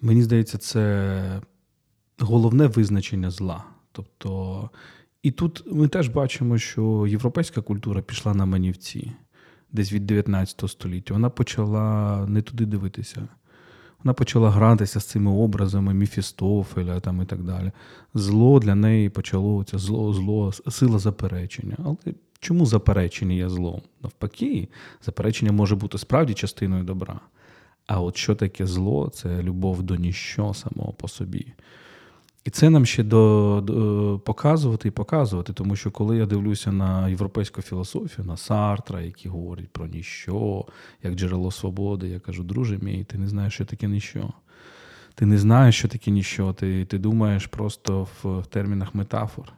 Мені 0.00 0.22
здається, 0.22 0.58
це 0.58 1.42
головне 2.18 2.66
визначення 2.66 3.30
зла. 3.30 3.64
Тобто, 3.92 4.70
і 5.22 5.30
тут 5.30 5.62
ми 5.72 5.88
теж 5.88 6.08
бачимо, 6.08 6.58
що 6.58 7.06
європейська 7.06 7.60
культура 7.62 8.02
пішла 8.02 8.34
на 8.34 8.46
манівці 8.46 9.12
десь 9.72 9.92
від 9.92 10.06
19 10.06 10.70
століття. 10.70 11.14
Вона 11.14 11.30
почала 11.30 12.26
не 12.26 12.42
туди 12.42 12.66
дивитися. 12.66 13.28
Вона 14.04 14.14
почала 14.14 14.50
гратися 14.50 15.00
з 15.00 15.04
цими 15.04 15.30
образами 15.30 15.94
Міфістофеля 15.94 17.00
там 17.00 17.22
і 17.22 17.24
так 17.24 17.42
далі. 17.42 17.72
Зло 18.14 18.60
для 18.60 18.74
неї 18.74 19.08
почало 19.08 19.64
це 19.64 19.78
зло, 19.78 20.12
зло, 20.12 20.52
сила 20.52 20.98
заперечення. 20.98 21.76
Але 21.84 21.96
чому 22.40 22.66
заперечення 22.66 23.34
є 23.34 23.48
злом? 23.48 23.82
Навпаки, 24.02 24.68
заперечення 25.02 25.52
може 25.52 25.76
бути 25.76 25.98
справді 25.98 26.34
частиною 26.34 26.84
добра. 26.84 27.20
А 27.86 28.00
от 28.00 28.16
що 28.16 28.34
таке 28.34 28.66
зло 28.66 29.10
це 29.14 29.42
любов 29.42 29.82
до 29.82 29.96
ніщо 29.96 30.54
самого 30.54 30.92
по 30.92 31.08
собі. 31.08 31.52
І 32.44 32.50
це 32.50 32.70
нам 32.70 32.86
ще 32.86 33.02
до, 33.02 33.60
до, 33.64 34.20
показувати 34.24 34.88
і 34.88 34.90
показувати, 34.90 35.52
тому 35.52 35.76
що 35.76 35.90
коли 35.90 36.16
я 36.16 36.26
дивлюся 36.26 36.72
на 36.72 37.08
європейську 37.08 37.62
філософію, 37.62 38.26
на 38.26 38.36
Сартра, 38.36 39.00
які 39.00 39.28
говорять 39.28 39.68
про 39.68 39.86
ніщо, 39.86 40.64
як 41.02 41.14
джерело 41.14 41.50
свободи, 41.50 42.08
я 42.08 42.20
кажу, 42.20 42.42
друже 42.42 42.78
мій, 42.82 43.04
ти 43.04 43.18
не 43.18 43.28
знаєш, 43.28 43.54
що 43.54 43.64
таке 43.64 43.88
ніщо. 43.88 44.32
Ти 45.14 45.26
не 45.26 45.38
знаєш, 45.38 45.78
що 45.78 45.88
таке 45.88 46.10
ніщо, 46.10 46.52
ти 46.52 46.84
ти 46.84 46.98
думаєш 46.98 47.46
просто 47.46 48.06
в, 48.22 48.46
термінах 48.46 48.94
метафор. 48.94 49.52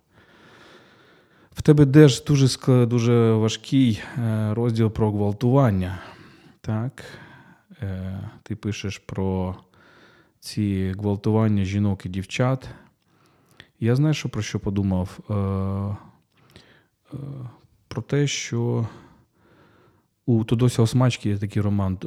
В 1.54 1.62
тебе 1.62 1.86
теж 1.86 2.24
дуже 2.24 2.86
дуже 2.86 3.32
важкий 3.32 4.02
е, 4.18 4.54
розділ 4.54 4.90
про 4.90 5.12
гвалтування. 5.12 5.98
Так? 6.60 7.04
Е, 7.82 8.20
ти 8.42 8.56
пишеш 8.56 8.98
про 8.98 9.56
ці 10.42 10.94
гвалтування 10.98 11.64
жінок 11.64 12.06
і 12.06 12.08
дівчат. 12.08 12.68
Я 13.80 13.96
знаю, 13.96 14.14
що 14.14 14.28
про 14.28 14.42
що 14.42 14.60
подумав? 14.60 15.18
Е, 15.30 15.34
е, 17.14 17.16
про 17.88 18.02
те, 18.02 18.26
що 18.26 18.88
у 20.26 20.44
Тодося 20.44 20.82
Осмачки 20.82 21.28
є 21.28 21.38
такий 21.38 21.62
роман 21.62 21.98
е, 22.04 22.06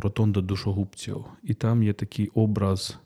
Ротонда 0.00 0.40
душогубців, 0.40 1.24
і 1.42 1.54
там 1.54 1.82
є 1.82 1.92
такий 1.92 2.28
образ 2.28 2.98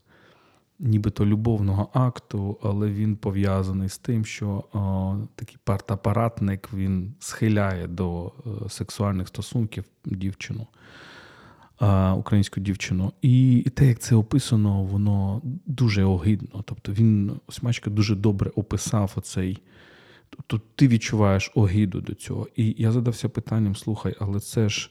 нібито 0.79 1.27
любовного 1.27 1.91
акту, 1.93 2.59
але 2.63 2.91
він 2.91 3.17
пов'язаний 3.17 3.89
з 3.89 3.99
тим, 3.99 4.25
що 4.25 4.65
о, 4.73 5.17
такий 5.35 5.57
партапаратник 5.65 6.69
він 6.73 7.15
схиляє 7.19 7.87
до 7.87 8.33
сексуальних 8.69 9.29
стосунків 9.29 9.85
дівчину 10.05 10.67
українську 12.17 12.61
дівчину. 12.61 13.13
І 13.23 13.67
те, 13.75 13.87
як 13.87 13.99
це 13.99 14.15
описано, 14.15 14.83
воно 14.83 15.41
дуже 15.67 16.05
огидно. 16.05 16.65
Тобто 16.67 16.93
він 16.93 17.33
Осьмачка 17.47 17.91
дуже 17.91 18.15
добре 18.15 18.51
описав 18.55 19.13
оцей. 19.17 19.59
Тобто 20.31 20.61
ти 20.75 20.89
відчуваєш 20.89 21.51
огиду 21.55 22.01
до 22.01 22.15
цього. 22.15 22.49
І 22.57 22.75
я 22.79 22.93
задався 22.93 23.29
питанням: 23.29 23.77
слухай, 23.77 24.15
але 24.21 24.41
це 24.41 24.69
ж 24.69 24.91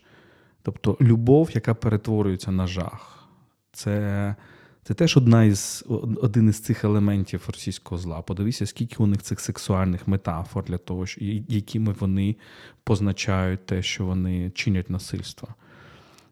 тобто, 0.61 0.97
любов, 1.01 1.49
яка 1.53 1.73
перетворюється 1.73 2.51
на 2.51 2.67
жах. 2.67 3.27
Це 3.71 4.35
це 4.83 4.93
теж 4.93 5.17
одна 5.17 5.43
із, 5.43 5.85
один 6.21 6.49
із 6.49 6.59
цих 6.59 6.83
елементів 6.83 7.43
російського 7.47 8.01
зла. 8.01 8.21
Подивися, 8.21 8.65
скільки 8.65 8.95
у 9.03 9.07
них 9.07 9.21
цих 9.21 9.39
сексуальних 9.39 10.07
метафор 10.07 10.63
для 10.63 10.77
того, 10.77 11.05
якими 11.47 11.95
вони 11.99 12.35
позначають 12.83 13.65
те, 13.65 13.83
що 13.83 14.05
вони 14.05 14.49
чинять 14.49 14.89
насильство. 14.89 15.55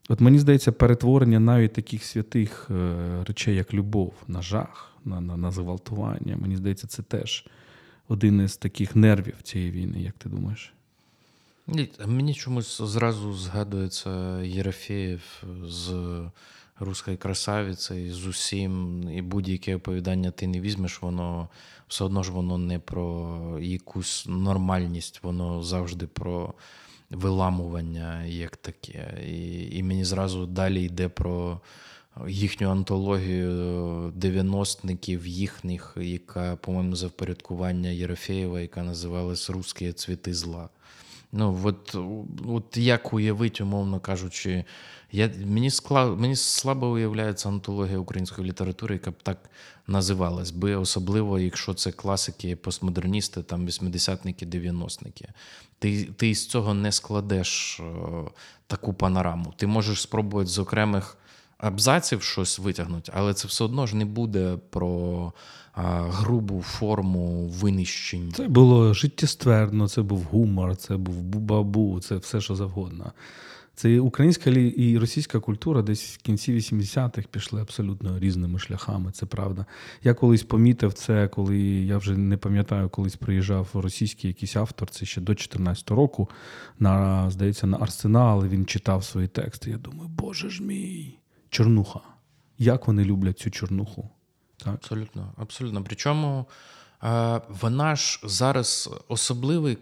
От 0.08 0.22
мені 0.22 0.40
здається, 0.40 0.72
перетворення 0.72 1.40
навіть 1.40 1.74
таких 1.74 2.04
святих 2.04 2.68
е, 2.72 3.24
речей, 3.28 3.56
як 3.56 3.74
любов, 3.74 4.14
на 4.28 4.42
жах, 4.42 4.92
на, 5.06 5.22
на, 5.22 5.38
на 5.38 5.52
зґвалтування, 5.52 6.38
мені 6.38 6.58
здається, 6.58 6.88
це 6.88 7.04
теж 7.04 7.46
один 8.08 8.42
із 8.42 8.58
таких 8.58 8.96
нервів 8.96 9.42
цієї 9.44 9.72
війни, 9.72 10.02
як 10.02 10.14
ти 10.14 10.30
думаєш? 10.30 10.74
Мені 12.06 12.34
чомусь 12.34 12.82
зразу 12.82 13.34
згадується 13.34 14.42
Єрофеєв 14.42 15.44
з 15.64 15.94
Руської 16.80 17.18
красавиці, 17.18 18.12
з 18.12 18.28
усім, 18.28 19.04
і 19.12 19.22
будь-яке 19.22 19.76
оповідання 19.76 20.32
ти 20.32 20.48
не 20.48 20.62
візьмеш, 20.62 21.02
воно 21.02 21.50
все 21.88 22.04
одно 22.04 22.24
ж 22.24 22.32
воно 22.32 22.58
не 22.58 22.80
про 22.80 23.40
якусь 23.62 24.26
нормальність, 24.28 25.24
воно 25.24 25.64
завжди 25.64 26.08
про 26.08 26.54
виламування 27.10 28.24
як 28.26 28.58
таке. 28.58 29.24
І, 29.28 29.78
і 29.78 29.84
мені 29.84 30.04
зразу 30.04 30.46
далі 30.46 30.84
йде 30.84 31.10
про. 31.10 31.62
Їхню 32.28 32.70
антологію 32.70 33.52
90-ників 34.10 35.26
їхніх, 35.26 35.98
яка, 36.02 36.56
по-моєму, 36.56 36.96
за 36.96 37.08
впорядкування 37.08 37.90
Єрофеєва, 37.90 38.62
яка 38.62 38.84
називалась 38.84 39.50
Русські 39.50 39.94
цвіти 39.94 40.34
зла. 40.34 40.70
Ну, 41.32 41.62
от 41.64 41.96
от 42.48 42.78
як 42.78 43.14
уявити, 43.14 43.64
умовно 43.64 44.00
кажучи, 44.00 44.64
я, 45.12 45.32
мені 45.46 45.70
склад, 45.70 46.20
мені 46.20 46.36
слабо 46.36 46.88
уявляється 46.88 47.50
антологія 47.50 47.98
української 47.98 48.48
літератури, 48.48 48.96
яка 48.96 49.12
б 49.12 49.24
так 49.24 49.50
називалась 49.88 50.52
би, 50.52 50.76
особливо, 50.76 51.40
якщо 51.40 51.74
це 51.74 51.92
класики, 51.92 52.56
постмодерністи, 52.56 53.44
там 53.44 53.68
80-ники, 53.68 54.46
90-ники. 54.46 55.26
Ти 55.80 56.04
ти 56.04 56.36
з 56.36 56.48
цього 56.48 56.74
не 56.74 56.92
складеш 56.92 57.80
о, 57.80 57.84
е, 57.84 58.32
таку 58.68 58.94
панораму. 58.94 59.54
Ти 59.58 59.68
можеш 59.68 60.02
спробувати 60.02 60.50
з 60.50 60.60
окремих 60.60 61.18
абзаців 61.58 62.22
щось 62.22 62.60
витягнути, 62.60 63.12
але 63.16 63.34
це 63.34 63.48
все 63.48 63.64
одно 63.64 63.88
ж 63.88 63.96
не 63.96 64.06
буде 64.06 64.58
про 64.70 65.34
грубу 66.10 66.62
форму 66.62 67.48
винищень. 67.48 68.32
Це 68.36 68.48
було 68.48 68.94
життєствердно, 68.94 69.88
це 69.88 70.02
був 70.02 70.22
гумор, 70.24 70.76
це 70.76 70.98
був 70.98 71.24
бубабу, 71.24 72.00
це 72.00 72.16
все 72.16 72.42
що 72.42 72.56
завгодно. 72.56 73.12
Це 73.78 74.00
українська 74.00 74.50
і 74.50 74.98
російська 74.98 75.40
культура 75.40 75.82
десь 75.82 76.18
в 76.18 76.18
кінці 76.18 76.54
80-х 76.54 77.28
пішли 77.32 77.62
абсолютно 77.62 78.20
різними 78.20 78.60
шляхами. 78.60 79.12
Це 79.12 79.26
правда. 79.26 79.66
Я 80.04 80.14
колись 80.14 80.44
помітив 80.44 80.94
це, 80.94 81.28
коли 81.28 81.58
я 81.60 81.98
вже 81.98 82.18
не 82.18 82.38
пам'ятаю, 82.38 82.90
колись 82.90 83.16
приїжджав 83.16 83.68
російський 83.74 84.28
якийсь 84.28 84.56
автор, 84.56 84.90
це 84.90 85.06
ще 85.06 85.22
до 85.22 85.36
14 85.36 85.92
року. 85.92 86.30
На 86.80 87.30
здається, 87.30 87.68
на 87.68 87.78
арсенал 87.78 88.46
він 88.46 88.66
читав 88.66 89.04
свої 89.04 89.28
тексти. 89.28 89.72
Я 89.72 89.78
думаю, 89.78 90.10
боже 90.10 90.50
ж 90.50 90.64
мій, 90.64 91.18
чорнуха. 91.50 92.00
Як 92.58 92.88
вони 92.88 93.04
люблять 93.04 93.40
цю 93.40 93.52
чорнуху? 93.52 94.10
Так. 94.58 94.74
Абсолютно, 94.74 95.34
абсолютно. 95.38 95.84
Причому 95.84 96.46
вона 97.50 97.96
ж 97.96 98.20
зараз 98.24 98.90
особливий 99.08 99.78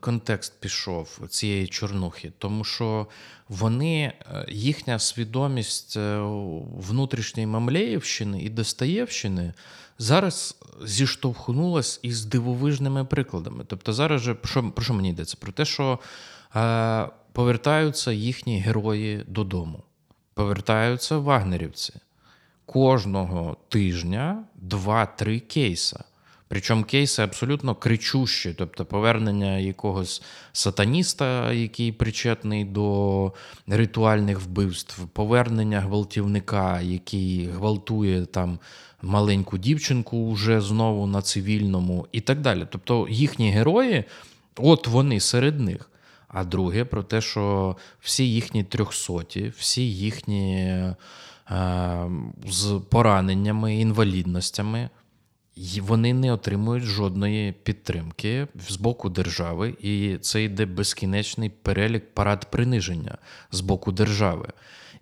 контекст 0.00 0.60
пішов 0.60 1.20
цієї 1.28 1.66
чорнухи, 1.66 2.32
тому 2.38 2.64
що 2.64 3.06
вони, 3.48 4.12
е, 4.20 4.46
їхня 4.48 4.98
свідомість 4.98 5.96
е, 5.96 6.18
внутрішньої 6.78 7.46
Мамлеївщини 7.46 8.42
і 8.42 8.48
Достаєвщини 8.48 9.52
зараз 9.98 10.58
зіштовхнулась 10.84 12.00
із 12.02 12.24
дивовижними 12.24 13.04
прикладами. 13.04 13.64
Тобто, 13.66 13.92
зараз 13.92 14.22
же 14.22 14.34
про 14.34 14.50
що, 14.50 14.70
про 14.70 14.84
що 14.84 14.94
мені 14.94 15.10
йдеться? 15.10 15.36
Про 15.40 15.52
те, 15.52 15.64
що 15.64 15.98
е, 16.56 17.08
повертаються 17.32 18.12
їхні 18.12 18.60
герої 18.60 19.24
додому, 19.28 19.82
повертаються 20.36 21.18
вагнерівці 21.18 21.92
кожного 22.66 23.56
тижня 23.68 24.44
два-три 24.54 25.40
кейса. 25.40 26.04
Причому 26.48 26.84
кейси 26.84 27.22
абсолютно 27.22 27.74
кричущі, 27.74 28.54
тобто 28.58 28.84
повернення 28.84 29.58
якогось 29.58 30.22
сатаніста, 30.52 31.52
який 31.52 31.92
причетний 31.92 32.64
до 32.64 33.32
ритуальних 33.66 34.40
вбивств, 34.40 35.08
повернення 35.08 35.80
гвалтівника, 35.80 36.80
який 36.80 37.46
гвалтує 37.46 38.26
там 38.26 38.58
маленьку 39.02 39.58
дівчинку 39.58 40.32
вже 40.32 40.60
знову 40.60 41.06
на 41.06 41.22
цивільному, 41.22 42.06
і 42.12 42.20
так 42.20 42.40
далі. 42.40 42.66
Тобто 42.70 43.06
їхні 43.10 43.50
герої, 43.50 44.04
от 44.56 44.86
вони 44.86 45.20
серед 45.20 45.60
них. 45.60 45.90
А 46.28 46.44
друге, 46.44 46.84
про 46.84 47.02
те, 47.02 47.20
що 47.20 47.76
всі 48.00 48.30
їхні 48.30 48.64
трьохсоті, 48.64 49.52
всі 49.56 49.90
їхні 49.90 50.56
е, 50.56 50.96
з 52.46 52.80
пораненнями, 52.90 53.76
інвалідностями, 53.76 54.90
вони 55.80 56.14
не 56.14 56.32
отримують 56.32 56.84
жодної 56.84 57.52
підтримки 57.52 58.46
з 58.68 58.76
боку 58.76 59.08
держави, 59.08 59.76
і 59.80 60.16
це 60.20 60.44
йде 60.44 60.66
безкінечний 60.66 61.48
перелік 61.50 62.14
парад 62.14 62.50
приниження 62.50 63.18
з 63.50 63.60
боку 63.60 63.92
держави. 63.92 64.48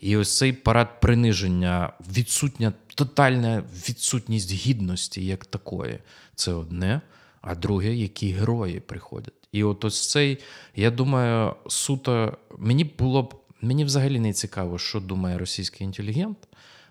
І 0.01 0.17
ось 0.17 0.39
цей 0.39 0.53
парад 0.53 1.01
приниження, 1.01 1.93
відсутня 2.17 2.73
тотальна 2.95 3.63
відсутність 3.89 4.53
гідності 4.53 5.27
як 5.27 5.47
такої, 5.47 5.99
це 6.35 6.53
одне. 6.53 7.01
А 7.41 7.55
друге, 7.55 7.95
які 7.95 8.33
герої 8.33 8.81
приходять. 8.81 9.44
І 9.55 9.65
от 9.65 9.85
ось 9.85 10.11
цей, 10.11 10.39
я 10.77 10.91
думаю, 10.91 11.55
суто 11.69 12.37
мені 12.59 12.85
було 12.85 13.23
б 13.23 13.35
мені 13.61 13.85
взагалі 13.85 14.21
не 14.21 14.33
цікаво, 14.33 14.79
що 14.79 15.01
думає 15.01 15.39
російський 15.39 15.85
інтелігент. 15.85 16.39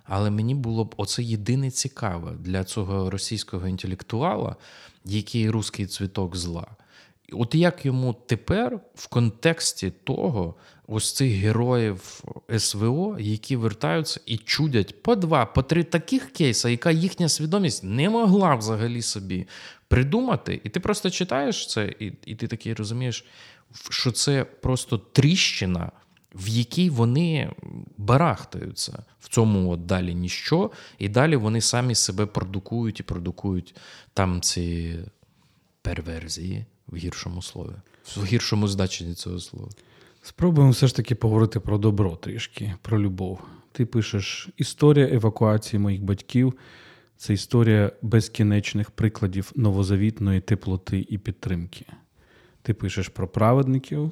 Але 0.04 0.30
мені 0.30 0.56
було 0.56 0.86
б 0.86 0.94
оце 0.98 1.24
єдине 1.24 1.72
цікаве 1.72 2.32
для 2.40 2.64
цього 2.64 3.10
російського 3.10 3.68
інтелектуала, 3.68 4.56
який 5.06 5.50
русський 5.50 5.86
цвіток 5.86 6.36
зла. 6.36 6.68
От 7.32 7.56
як 7.56 7.86
йому 7.86 8.16
тепер 8.26 8.80
в 8.96 9.08
контексті 9.08 9.92
того, 10.04 10.56
ось 10.88 11.14
цих 11.14 11.32
героїв 11.32 12.24
СВО, 12.58 13.18
які 13.20 13.56
вертаються 13.56 14.20
і 14.26 14.38
чудять 14.38 15.04
по 15.04 15.16
два, 15.16 15.46
по 15.46 15.64
три 15.64 15.84
таких 15.84 16.32
кейса, 16.32 16.70
яка 16.70 16.92
їхня 16.92 17.30
свідомість 17.30 17.84
не 17.84 18.10
могла 18.10 18.56
взагалі 18.56 19.02
собі 19.02 19.48
придумати, 19.88 20.62
і 20.64 20.70
ти 20.70 20.80
просто 20.80 21.10
читаєш 21.10 21.68
це, 21.68 21.96
і, 22.00 22.14
і 22.26 22.36
ти 22.36 22.48
такий 22.48 22.74
розумієш, 22.74 23.26
що 23.90 24.12
це 24.12 24.44
просто 24.44 24.98
тріщина 24.98 25.92
в 26.36 26.48
якій 26.48 26.90
вони 26.90 27.52
барахтаються. 27.98 29.04
В 29.20 29.30
цьому 29.30 29.72
от 29.72 29.86
далі 29.86 30.16
ніщо, 30.16 30.72
і 31.00 31.10
далі 31.10 31.36
вони 31.36 31.62
самі 31.62 31.96
себе 31.96 32.26
продукують 32.26 33.00
і 33.00 33.04
продукують 33.04 33.76
там 34.14 34.42
ці 34.42 35.00
перверзії 35.82 36.66
в 36.88 36.96
гіршому 36.96 37.42
слові, 37.42 37.74
в 38.16 38.26
гіршому 38.26 38.68
значенні 38.68 39.14
цього 39.14 39.40
слова. 39.40 39.70
Спробуємо 40.26 40.72
все 40.72 40.88
ж 40.88 40.96
таки 40.96 41.16
поговорити 41.16 41.60
про 41.60 41.78
добро 41.78 42.16
трішки, 42.16 42.74
про 42.82 43.02
любов. 43.02 43.40
Ти 43.72 43.86
пишеш 43.86 44.50
історія 44.58 45.10
евакуації 45.12 45.80
моїх 45.80 46.04
батьків. 46.04 46.54
Це 47.18 47.34
історія 47.34 47.92
безкінечних 48.02 48.92
прикладів 48.92 49.52
новозавітної 49.56 50.42
теплоти 50.42 51.06
і 51.10 51.18
підтримки. 51.18 51.86
Ти 52.62 52.74
пишеш 52.74 53.08
про 53.08 53.28
праведників, 53.28 54.12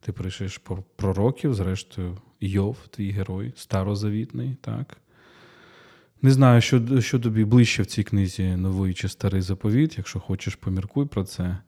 ти 0.00 0.12
пишеш 0.12 0.58
про 0.58 0.84
пророків, 0.96 1.54
зрештою, 1.54 2.18
Йов, 2.40 2.76
твій 2.90 3.10
герой, 3.10 3.52
старозавітний, 3.56 4.56
так? 4.60 4.96
Не 6.22 6.30
знаю, 6.30 6.60
що 6.60 7.00
що 7.00 7.18
тобі 7.18 7.44
ближче 7.44 7.82
в 7.82 7.86
цій 7.86 8.02
книзі 8.02 8.56
новий 8.56 8.94
чи 8.94 9.08
старий 9.08 9.40
заповіт, 9.40 9.98
якщо 9.98 10.20
хочеш, 10.20 10.54
поміркуй 10.54 11.06
про 11.06 11.24
це. 11.24 11.58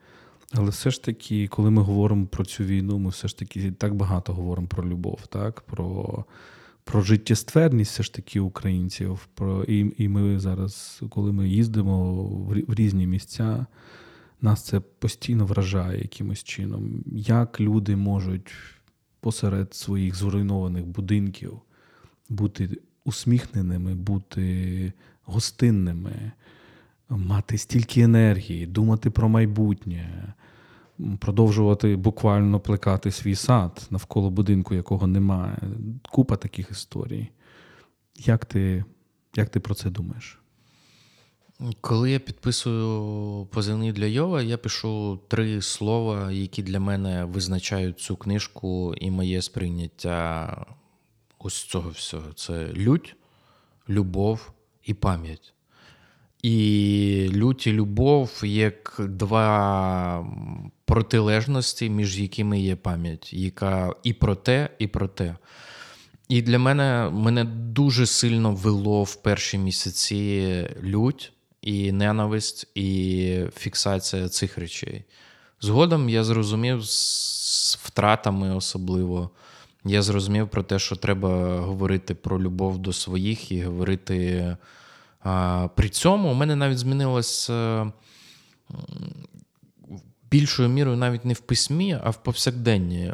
Але 0.53 0.71
все 0.71 0.91
ж 0.91 1.03
таки, 1.03 1.49
коли 1.49 1.71
ми 1.71 1.83
говоримо 1.83 2.27
про 2.27 2.45
цю 2.45 2.65
війну, 2.65 2.99
ми 2.99 3.11
все 3.11 3.29
ж 3.29 3.39
таки 3.39 3.73
так 3.73 3.95
багато 3.95 4.35
говоримо 4.35 4.69
про 4.69 4.89
любов, 4.89 5.27
так? 5.27 5.61
про 5.61 6.25
про 6.85 7.01
життєстверність 7.01 7.93
все 7.93 8.03
ж 8.03 8.15
таки 8.15 8.41
українців. 8.41 9.29
Про, 9.35 9.65
І 9.65 9.95
і 9.99 10.09
ми 10.09 10.41
зараз, 10.41 11.03
коли 11.11 11.33
ми 11.33 11.49
їздимо 11.49 12.25
в, 12.25 12.75
різні 12.75 13.07
місця, 13.07 13.67
нас 14.41 14.65
це 14.65 14.81
постійно 14.81 15.47
вражає 15.47 16.03
якимось 16.03 16.45
чином, 16.45 17.05
як 17.13 17.61
люди 17.61 17.97
можуть 17.97 18.53
посеред 19.21 19.75
своїх 19.75 20.15
зруйнованих 20.15 20.87
будинків 20.87 21.61
бути 22.29 22.81
усміхненими, 23.05 23.95
бути 23.95 24.93
гостинними, 25.25 26.33
мати 27.09 27.59
стільки 27.59 28.01
енергії, 28.01 28.67
думати 28.67 29.11
про 29.11 29.29
майбутнє, 29.29 30.35
продовжувати 31.19 31.97
буквально 31.97 32.61
плекати 32.61 33.11
свій 33.11 33.35
сад 33.35 33.87
навколо 33.91 34.31
будинку, 34.31 34.75
якого 34.75 35.07
немає. 35.07 35.59
Купа 36.11 36.37
таких 36.37 36.71
історій. 36.71 37.29
Як 38.17 38.45
ти, 38.45 38.85
Як 39.37 39.49
ти 39.49 39.61
про 39.61 39.75
це 39.75 39.91
думаєш? 39.91 40.39
Коли 41.81 42.11
я 42.11 42.19
підписую 42.19 43.47
позивний 43.47 43.93
для 43.93 44.07
Йова, 44.07 44.43
я 44.43 44.59
пишу 44.59 45.21
три 45.29 45.63
слова, 45.63 46.33
які 46.33 46.63
для 46.63 46.81
мене 46.81 47.25
визначають 47.25 48.01
цю 48.01 48.17
книжку 48.17 48.95
і 48.95 49.11
моє 49.11 49.43
сприйняття 49.43 50.67
ось 51.39 51.65
цього 51.65 51.91
всього. 51.91 52.33
Це 52.33 52.73
лють, 52.73 53.17
любов 53.89 54.53
і 54.85 54.95
пам'ять. 54.95 55.54
І 56.45 57.31
лють 57.33 57.67
і 57.67 57.73
любов 57.73 58.41
як 58.45 58.97
два 58.99 60.27
протилежності, 60.85 61.91
між 61.91 62.21
якими 62.21 62.61
є 62.61 62.77
пам'ять, 62.77 63.33
яка 63.33 63.95
і 64.03 64.13
про 64.13 64.35
те, 64.35 64.69
і 64.79 64.87
про 64.87 65.09
те. 65.09 65.37
І 66.29 66.43
для 66.43 66.59
мене 66.59 67.11
мене 67.13 67.45
дуже 67.45 68.07
сильно 68.07 68.53
вело 68.53 69.03
в 69.03 69.15
перші 69.15 69.59
місяці 69.59 70.69
лють 70.83 71.33
і 71.63 71.93
ненависть, 71.93 72.67
і 72.75 73.41
фіксація 73.57 74.29
цих 74.29 74.59
речей. 74.59 75.05
Згодом 75.61 76.09
я 76.09 76.25
зрозумів 76.25 76.85
з 76.85 77.79
втратами 77.83 78.57
особливо. 78.57 79.31
Я 79.85 80.03
зрозумів 80.03 80.49
про 80.49 80.63
те, 80.63 80.79
що 80.79 80.97
треба 80.97 81.61
говорити 81.61 82.15
про 82.15 82.43
любов 82.43 82.79
до 82.79 82.93
своїх 82.93 83.53
і 83.53 83.63
говорити. 83.63 84.57
При 85.75 85.89
цьому 85.89 86.31
у 86.31 86.35
мене 86.35 86.57
навіть 86.57 86.79
змінилось 86.79 87.51
е, 87.51 87.93
більшою 90.31 90.69
мірою 90.69 90.97
навіть 90.97 91.25
не 91.25 91.35
в 91.35 91.41
письмі, 91.41 91.99
а 92.05 92.11
в 92.11 92.23
повсякденні. 92.23 93.13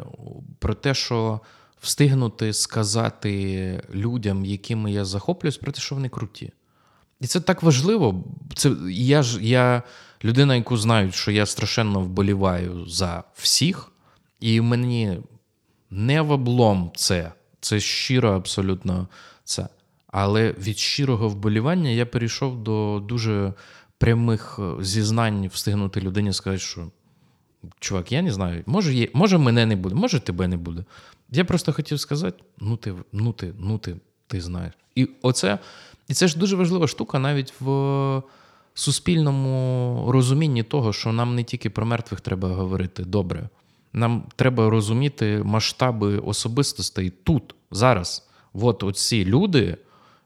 Про 0.59 0.73
те, 0.73 0.93
що 0.93 1.39
встигнути 1.81 2.53
сказати 2.53 3.83
людям, 3.93 4.45
якими 4.45 4.91
я 4.91 5.05
захоплююсь, 5.05 5.57
про 5.57 5.71
те, 5.71 5.81
що 5.81 5.95
вони 5.95 6.09
круті. 6.09 6.51
І 7.19 7.27
це 7.27 7.39
так 7.39 7.63
важливо. 7.63 8.23
Це 8.55 8.71
Я 8.89 9.23
ж 9.23 9.43
я 9.43 9.83
людина, 10.23 10.55
яку 10.55 10.77
знають, 10.77 11.15
що 11.15 11.31
я 11.31 11.45
страшенно 11.45 12.01
вболіваю 12.01 12.85
за 12.85 13.23
всіх, 13.33 13.91
і 14.39 14.61
мені 14.61 15.19
не 15.89 16.21
в 16.21 16.31
облом 16.31 16.91
це. 16.95 17.31
Це 17.59 17.79
щиро 17.79 18.31
абсолютно 18.31 19.07
це. 19.43 19.67
Але 20.11 20.51
від 20.51 20.77
щирого 20.77 21.29
вболівання 21.29 21.89
я 21.89 22.05
перейшов 22.05 22.63
до 22.63 23.03
дуже 23.07 23.53
прямих 23.97 24.59
е, 24.59 24.83
зізнань 24.83 25.47
встигнути 25.47 26.01
людині 26.01 26.33
сказати, 26.33 26.59
що 26.59 26.87
чувак, 27.79 28.11
я 28.11 28.21
не 28.21 28.31
знаю, 28.31 28.63
може, 28.65 28.93
є, 28.93 29.07
може 29.13 29.37
мене 29.37 29.65
не 29.65 29.75
буде, 29.75 29.95
може 29.95 30.19
тебе 30.19 30.47
не 30.47 30.57
буде. 30.57 30.83
Я 31.31 31.45
просто 31.45 31.73
хотів 31.73 31.99
сказати: 31.99 32.43
ну 32.59 32.77
ти, 32.77 32.93
ну 33.11 33.33
ти, 33.33 33.53
ну 33.59 33.77
ти, 33.77 33.95
ти 34.27 34.41
знаєш. 34.41 34.73
І 34.95 35.09
оце. 35.21 35.59
І 36.07 36.13
це 36.13 36.27
ж 36.27 36.39
дуже 36.39 36.55
важлива 36.55 36.87
штука 36.87 37.19
навіть 37.19 37.53
в 37.59 38.21
суспільному 38.73 40.05
розумінні 40.11 40.63
того, 40.63 40.93
що 40.93 41.11
нам 41.11 41.35
не 41.35 41.43
тільки 41.43 41.69
про 41.69 41.85
мертвих 41.85 42.21
треба 42.21 42.49
говорити 42.49 43.03
добре. 43.03 43.49
Нам 43.93 44.23
треба 44.35 44.69
розуміти 44.69 45.41
масштаби 45.43 46.17
особистостей 46.17 47.09
тут, 47.23 47.55
зараз. 47.71 48.27
От 48.53 48.83
оці 48.83 49.25
люди, 49.25 49.77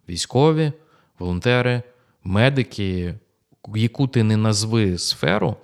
військові, 0.10 0.72
волонтери, 1.20 1.84
медики, 2.24 3.16
яку 3.76 4.08
ти 4.08 4.24
не 4.24 4.38
назви 4.38 4.98
сферу, 4.98 5.56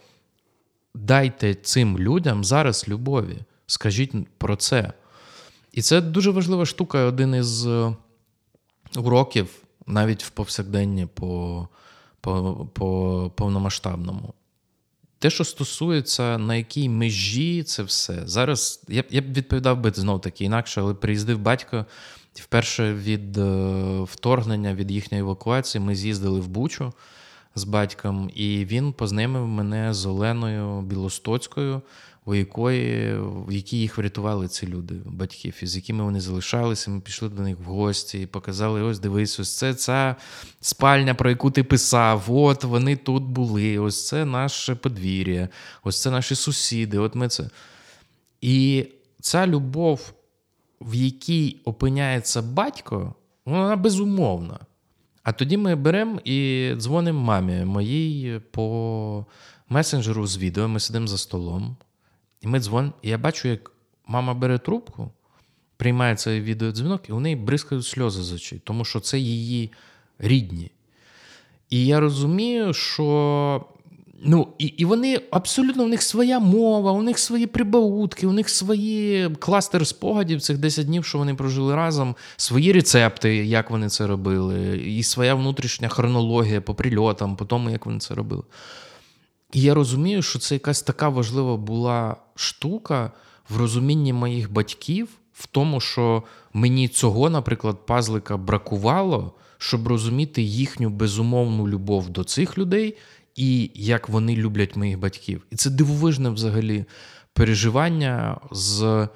дайте 0.95 1.54
цим 1.54 1.99
людям 1.99 2.43
зараз 2.43 2.89
любові. 2.89 3.38
Скажіть 3.67 4.12
про 4.38 4.56
це. 4.56 4.93
І 5.71 5.82
це 5.82 6.01
дуже 6.01 6.32
важлива 6.32 6.65
штука. 6.65 7.04
Один 7.04 7.36
із 7.36 7.65
е, 7.65 7.95
уроків 8.95 9.49
навіть 9.88 10.23
в 10.23 10.30
повсякденні 10.30 11.06
по, 11.06 11.67
по, 12.21 12.67
по 12.73 13.32
повномасштабному. 13.36 14.34
Те, 15.19 15.30
що 15.30 15.43
стосується, 15.43 16.38
на 16.38 16.56
якій 16.56 16.89
межі 16.89 17.63
це 17.63 17.84
все. 17.84 18.27
Зараз 18.27 18.84
я 18.88 19.01
б 19.01 19.06
я 19.10 19.21
б 19.21 19.34
відповідав 19.34 19.80
би 19.80 19.91
знов 19.91 20.21
таки 20.21 20.45
інакше, 20.45 20.82
але 20.82 20.93
приїздив 20.93 21.39
батько. 21.39 21.86
Вперше 22.34 22.94
від 22.94 23.38
е, 23.38 24.02
вторгнення, 24.04 24.74
від 24.74 24.91
їхньої 24.91 25.22
евакуації, 25.22 25.84
ми 25.84 25.96
з'їздили 25.96 26.39
в 26.39 26.48
Бучу 26.48 26.94
з 27.56 27.63
батьком, 27.63 28.32
і 28.36 28.65
він 28.65 28.94
познайомив 28.94 29.48
мене 29.48 29.94
з 29.94 30.06
Оленою 30.06 30.82
Білостоцькою 30.82 31.82
у 32.25 32.36
якої, 32.36 33.19
в 33.19 33.52
якій 33.52 33.77
їх 33.77 33.98
врятували 33.98 34.48
ці 34.48 34.67
люди, 34.67 34.96
батьків, 35.06 35.56
із 35.62 35.75
якими 35.75 36.04
вони 36.04 36.21
залишалися. 36.21 36.92
Ми 36.92 37.02
пішли 37.02 37.29
до 37.29 37.42
них 37.42 37.58
в 37.60 37.63
гості 37.63 38.21
і 38.21 38.25
показали: 38.25 38.82
ось 38.82 39.00
дивись, 39.00 39.40
ось 39.40 39.58
це 39.58 39.73
ця 39.73 40.15
спальня, 40.62 41.13
про 41.13 41.29
яку 41.29 41.52
ти 41.52 41.63
писав. 41.63 42.25
От 42.27 42.63
вони 42.63 42.96
тут 42.96 43.23
були. 43.23 43.79
Ось 43.79 44.08
це 44.08 44.25
наше 44.25 44.75
подвір'я, 44.75 45.50
ось 45.84 46.02
це 46.02 46.12
наші 46.12 46.36
сусіди. 46.36 46.98
От 46.98 47.15
ми 47.15 47.27
це. 47.27 47.50
І 48.42 48.88
ця 49.21 49.48
любов, 49.48 50.13
в 50.82 50.96
якій 50.96 51.58
опиняється 51.65 52.42
батько, 52.42 53.15
вона 53.46 53.75
безумовна. 53.75 54.60
А 55.23 55.32
тоді 55.32 55.58
ми 55.58 55.75
беремо 55.75 56.19
і 56.23 56.71
дзвонимо 56.77 57.21
мамі 57.21 57.65
моїй 57.65 58.40
по 58.52 59.25
месенджеру 59.69 60.27
з 60.27 60.38
відео. 60.38 60.67
Ми 60.67 60.79
сидимо 60.79 61.08
за 61.08 61.17
столом, 61.17 61.77
і 62.42 62.48
ми 62.48 62.60
дзвонимо. 62.60 62.94
І 63.02 63.10
я 63.10 63.17
бачу, 63.17 63.48
як 63.48 63.71
мама 64.08 64.34
бере 64.34 64.58
трубку, 64.58 65.12
приймає 65.77 66.15
цей 66.15 66.42
відеодзвінок, 66.42 67.10
і 67.10 67.12
у 67.12 67.19
неї 67.19 67.36
бризкають 67.36 67.86
сльози 67.86 68.23
з 68.23 68.34
очей, 68.34 68.62
тому 68.63 68.86
що 68.86 69.00
це 69.00 69.19
її 69.19 69.71
рідні. 70.19 70.71
І 71.69 71.86
я 71.86 72.00
розумію, 72.00 72.73
що. 72.73 73.65
Ну, 74.24 74.48
і 74.58 74.65
і 74.65 74.86
вони 74.86 75.22
абсолютно 75.32 75.84
у 75.84 75.88
них 75.88 76.02
своя 76.02 76.40
мова, 76.40 76.92
у 76.92 77.02
них 77.04 77.19
свої 77.19 77.48
прибаутки, 77.48 78.28
у 78.28 78.32
них 78.32 78.50
свої 78.50 79.30
кластери 79.30 79.86
спогадів 79.86 80.42
цих 80.42 80.58
10 80.58 80.86
днів, 80.86 81.06
що 81.06 81.17
вони 81.17 81.36
прожили 81.36 81.76
разом, 81.76 82.15
свої 82.38 82.72
рецепти, 82.72 83.36
як 83.36 83.72
вони 83.72 83.90
це 83.90 84.08
робили, 84.08 84.78
і 84.78 85.04
своя 85.04 85.36
внутрішня 85.36 85.90
хронологія 85.90 86.62
по 86.62 86.76
прильотам, 86.76 87.36
по 87.36 87.46
тому, 87.46 87.69
як 87.69 87.86
вони 87.86 88.00
це 88.00 88.13
робили. 88.15 88.44
І 89.54 89.62
я 89.62 89.74
розумію, 89.74 90.22
що 90.22 90.40
це 90.40 90.56
якась 90.56 90.82
така 90.82 91.10
важлива 91.10 91.58
була 91.58 92.15
штука 92.36 93.12
в 93.50 93.58
розумінні 93.58 94.13
моїх 94.13 94.52
батьків, 94.52 95.10
в 95.34 95.48
тому, 95.48 95.80
що 95.80 96.24
мені 96.54 96.88
цього, 96.88 97.30
наприклад, 97.30 97.86
пазлика 97.86 98.38
бракувало, 98.38 99.34
щоб 99.58 99.88
розуміти 99.88 100.42
їхню 100.42 100.90
безумовну 100.90 101.67
любов 101.67 102.10
до 102.10 102.24
цих 102.24 102.58
людей 102.58 102.98
і 103.36 103.71
як 103.75 104.10
вони 104.10 104.36
люблять 104.36 104.75
моїх 104.75 105.00
батьків. 105.00 105.46
І 105.50 105.56
це 105.56 105.69
дивовижне 105.69 106.29
взагалі 106.29 106.86
переживання 107.34 108.40
з 108.52 109.08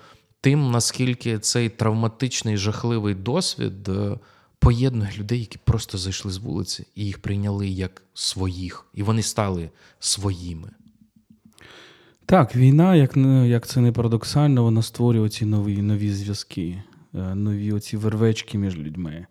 тим, 0.41 0.71
наскільки 0.71 1.39
цей 1.39 1.69
травматичний 1.69 2.57
жахливий 2.57 3.15
досвід 3.15 3.89
е, 3.89 4.19
поєднує 4.59 5.11
людей, 5.17 5.39
які 5.39 5.57
просто 5.63 5.97
зайшли 5.97 6.31
з 6.31 6.37
вулиці 6.37 6.87
і 6.95 7.05
їх 7.05 7.19
прийняли 7.19 7.67
як 7.67 8.03
своїх, 8.13 8.85
і 8.93 9.03
вони 9.03 9.21
стали 9.21 9.69
своїми. 9.99 10.69
Так, 12.25 12.55
війна, 12.55 12.95
як 12.95 13.17
як 13.47 13.67
це 13.67 13.81
не 13.81 13.91
парадоксально, 13.91 14.63
вона 14.63 14.81
створює 14.81 15.29
ці 15.29 15.45
нові 15.45 15.81
нові 15.81 16.11
зв'язки, 16.11 16.83
е, 17.13 17.35
нові 17.35 17.73
оці 17.73 17.97
вервечки 17.97 18.57
між 18.57 18.77
людьми. 18.77 19.27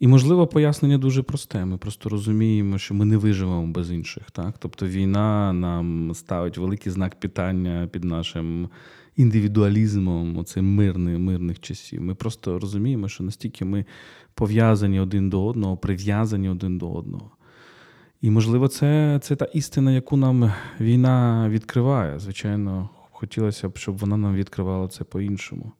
І, 0.00 0.08
можливо, 0.08 0.46
пояснення 0.46 0.98
дуже 0.98 1.22
просте. 1.22 1.64
Ми 1.64 1.78
просто 1.78 2.08
розуміємо, 2.08 2.78
що 2.78 2.94
ми 2.94 3.04
не 3.04 3.16
виживемо 3.16 3.66
без 3.66 3.90
інших. 3.90 4.30
Так? 4.30 4.54
Тобто 4.58 4.86
війна 4.86 5.52
нам 5.52 6.14
ставить 6.14 6.58
великий 6.58 6.92
знак 6.92 7.20
питання 7.20 7.88
під 7.92 8.04
нашим 8.04 8.68
індивідуалізмом, 9.16 10.36
оцим 10.36 10.74
мирних, 10.74 11.18
мирних 11.18 11.60
часів. 11.60 12.02
Ми 12.02 12.14
просто 12.14 12.58
розуміємо, 12.58 13.08
що 13.08 13.24
настільки 13.24 13.64
ми 13.64 13.84
пов'язані 14.34 15.00
один 15.00 15.30
до 15.30 15.46
одного, 15.46 15.76
прив'язані 15.76 16.48
один 16.48 16.78
до 16.78 16.92
одного. 16.92 17.30
І, 18.20 18.30
можливо, 18.30 18.68
це 18.68 19.20
це 19.22 19.36
та 19.36 19.44
істина, 19.44 19.92
яку 19.92 20.16
нам 20.16 20.52
війна 20.80 21.48
відкриває. 21.48 22.18
Звичайно, 22.18 22.88
хотілося 23.10 23.68
б, 23.68 23.78
щоб 23.78 23.98
вона 23.98 24.16
нам 24.16 24.34
відкривала 24.34 24.88
це 24.88 25.04
по-іншому. 25.04 25.72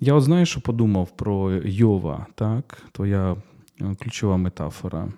Я 0.00 0.14
от 0.14 0.22
знаєш, 0.22 0.50
що 0.50 0.60
подумав 0.60 1.16
про 1.16 1.52
Йова, 1.52 2.26
так? 2.34 2.82
твоя 2.92 3.36
е, 3.80 3.94
ключова 3.94 4.36
метафора. 4.36 5.08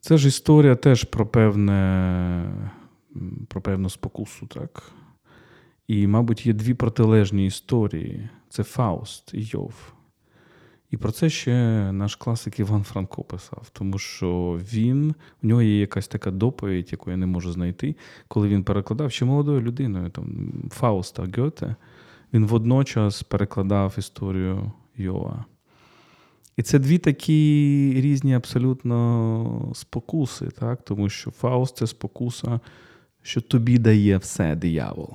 Це 0.00 0.18
ж 0.18 0.28
історія 0.28 0.76
теж 0.76 1.04
про 1.04 1.26
певне, 1.26 2.52
про 3.48 3.60
певну 3.60 3.90
спокусу, 3.90 4.46
так? 4.46 4.92
І, 5.88 6.06
мабуть, 6.06 6.46
є 6.46 6.52
дві 6.52 6.74
протилежні 6.74 7.46
історії: 7.46 8.28
це 8.48 8.62
Фауст 8.62 9.34
і 9.34 9.42
Йов. 9.42 9.92
І 10.90 10.96
про 10.96 11.12
це 11.12 11.30
ще 11.30 11.52
наш 11.92 12.16
класик 12.16 12.60
Іван 12.60 12.82
Франко 12.82 13.24
писав, 13.24 13.70
тому 13.72 13.98
що 13.98 14.60
він, 14.72 15.14
у 15.42 15.46
нього 15.46 15.62
є 15.62 15.80
якась 15.80 16.08
така 16.08 16.30
доповідь, 16.30 16.88
яку 16.92 17.10
я 17.10 17.16
не 17.16 17.26
можу 17.26 17.52
знайти, 17.52 17.96
коли 18.28 18.48
він 18.48 18.64
перекладав 18.64 19.12
ще 19.12 19.24
молодою 19.24 19.60
людиною, 19.60 20.10
там 20.10 20.52
Фауста 20.70 21.28
Гьоте, 21.36 21.76
він 22.32 22.46
водночас 22.46 23.22
перекладав 23.22 23.94
історію 23.98 24.72
Йова. 24.96 25.44
І 26.56 26.62
це 26.62 26.78
дві 26.78 26.98
такі 26.98 27.92
різні 27.96 28.34
абсолютно 28.34 29.72
спокуси, 29.74 30.46
так? 30.46 30.82
тому 30.82 31.08
що 31.08 31.30
Фауст 31.30 31.76
це 31.76 31.86
спокуса, 31.86 32.60
що 33.22 33.40
тобі 33.40 33.78
дає 33.78 34.18
все 34.18 34.56
диявол. 34.56 35.10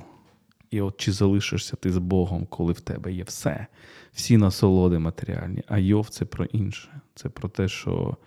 І 0.71 0.81
от 0.81 0.97
чи 0.97 1.11
залишишся 1.11 1.75
ти 1.75 1.91
з 1.91 1.97
Богом, 1.97 2.45
коли 2.45 2.73
в 2.73 2.79
тебе 2.79 3.13
є 3.13 3.23
все, 3.23 3.67
всі 4.13 4.37
насолоди 4.37 4.99
матеріальні, 4.99 5.63
а 5.67 5.77
Йов 5.77 6.09
це 6.09 6.25
про 6.25 6.45
інше. 6.45 7.01
Це 7.15 7.29
про 7.29 7.49
те, 7.49 7.67
що 7.67 8.17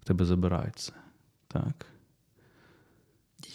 в 0.00 0.04
тебе 0.04 0.24
забирають 0.24 0.76
все. 0.76 0.92
Так? 1.48 1.86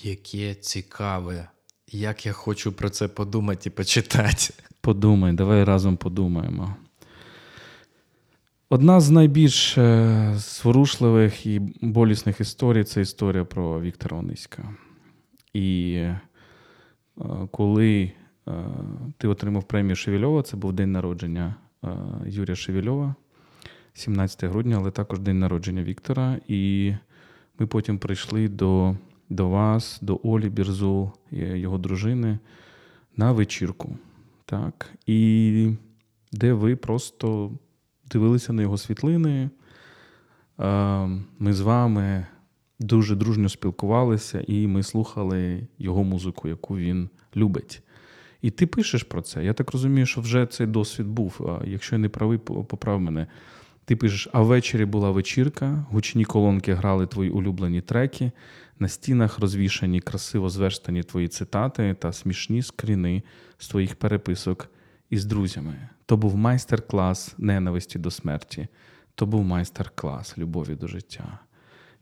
Яке 0.03 0.55
цікаве, 0.55 1.49
як 1.91 2.25
я 2.25 2.33
хочу 2.33 2.71
про 2.71 2.89
це 2.89 3.07
подумати 3.07 3.61
і 3.65 3.69
почитати. 3.69 4.53
Подумай, 4.81 5.33
давай 5.33 5.63
разом 5.63 5.97
подумаємо. 5.97 6.75
Одна 8.69 8.99
з 8.99 9.09
найбільш 9.09 9.77
е, 9.77 10.33
зворушливих 10.35 11.45
і 11.45 11.59
болісних 11.81 12.41
історій 12.41 12.83
це 12.83 13.01
історія 13.01 13.45
про 13.45 13.81
Віктора 13.81 14.17
Ониська. 14.17 14.63
І 15.53 15.93
е, 15.93 16.19
коли 17.51 18.11
е, 18.47 18.51
ти 19.17 19.27
отримав 19.27 19.63
премію 19.63 19.95
Шевельова, 19.95 20.43
це 20.43 20.57
був 20.57 20.73
день 20.73 20.91
народження 20.91 21.55
Юрія 22.25 22.55
Шевельова, 22.55 23.15
17 23.93 24.43
грудня, 24.43 24.77
але 24.79 24.91
також 24.91 25.19
день 25.19 25.39
народження 25.39 25.83
Віктора. 25.83 26.39
І 26.47 26.93
ми 27.59 27.67
потім 27.67 27.97
прийшли 27.99 28.47
до 28.47 28.95
до 29.29 29.49
вас, 29.49 29.99
до 30.01 30.19
Олі 30.23 30.49
Бірзул, 30.49 31.11
його 31.31 31.77
дружини, 31.77 32.39
на 33.17 33.31
вечірку. 33.31 33.97
Так, 34.45 34.89
І 35.05 35.71
де 36.31 36.53
ви 36.53 36.75
просто 36.75 37.51
дивилися 38.11 38.53
на 38.53 38.61
його 38.61 38.77
світлини. 38.77 39.49
Ми 41.39 41.53
з 41.53 41.61
вами 41.61 42.25
дуже 42.79 43.15
дружньо 43.15 43.49
спілкувалися, 43.49 44.43
і 44.47 44.67
ми 44.67 44.83
слухали 44.83 45.67
його 45.77 46.03
музику, 46.03 46.47
яку 46.47 46.77
він 46.77 47.09
любить. 47.35 47.81
І 48.41 48.51
ти 48.51 48.67
пишеш 48.67 49.03
про 49.03 49.21
це. 49.21 49.45
Я 49.45 49.53
так 49.53 49.71
розумію, 49.71 50.05
що 50.05 50.21
вже 50.21 50.45
цей 50.45 50.67
досвід 50.67 51.07
був. 51.07 51.59
Якщо 51.65 51.95
я 51.95 51.99
не 51.99 52.09
правий, 52.09 52.37
поправ 52.37 53.01
мене. 53.01 53.27
Ти 53.85 53.95
пишеш, 53.95 54.27
а 54.33 54.41
ввечері 54.41 54.85
була 54.85 55.11
вечірка, 55.11 55.85
гучні 55.89 56.25
колонки 56.25 56.73
грали 56.73 57.07
твої 57.07 57.29
улюблені 57.29 57.81
треки, 57.81 58.31
на 58.79 58.87
стінах 58.87 59.39
розвішані 59.39 59.99
красиво 59.99 60.49
зверстані 60.49 61.03
твої 61.03 61.27
цитати 61.27 61.95
та 61.99 62.13
смішні 62.13 62.61
скріни 62.61 63.23
з 63.57 63.67
твоїх 63.67 63.95
переписок 63.95 64.69
із 65.09 65.25
друзями. 65.25 65.89
То 66.05 66.17
був 66.17 66.37
майстер-клас 66.37 67.35
ненависті 67.37 67.99
до 67.99 68.11
смерті, 68.11 68.67
то 69.15 69.25
був 69.25 69.43
майстер-клас 69.43 70.37
любові 70.37 70.75
до 70.75 70.87
життя. 70.87 71.39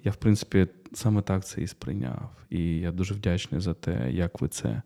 Я, 0.03 0.11
в 0.11 0.15
принципі, 0.15 0.67
саме 0.93 1.21
так 1.21 1.45
це 1.45 1.61
і 1.61 1.67
сприйняв. 1.67 2.29
І 2.49 2.77
я 2.77 2.91
дуже 2.91 3.13
вдячний 3.13 3.61
за 3.61 3.73
те, 3.73 4.11
як 4.11 4.41
ви 4.41 4.47
це 4.47 4.81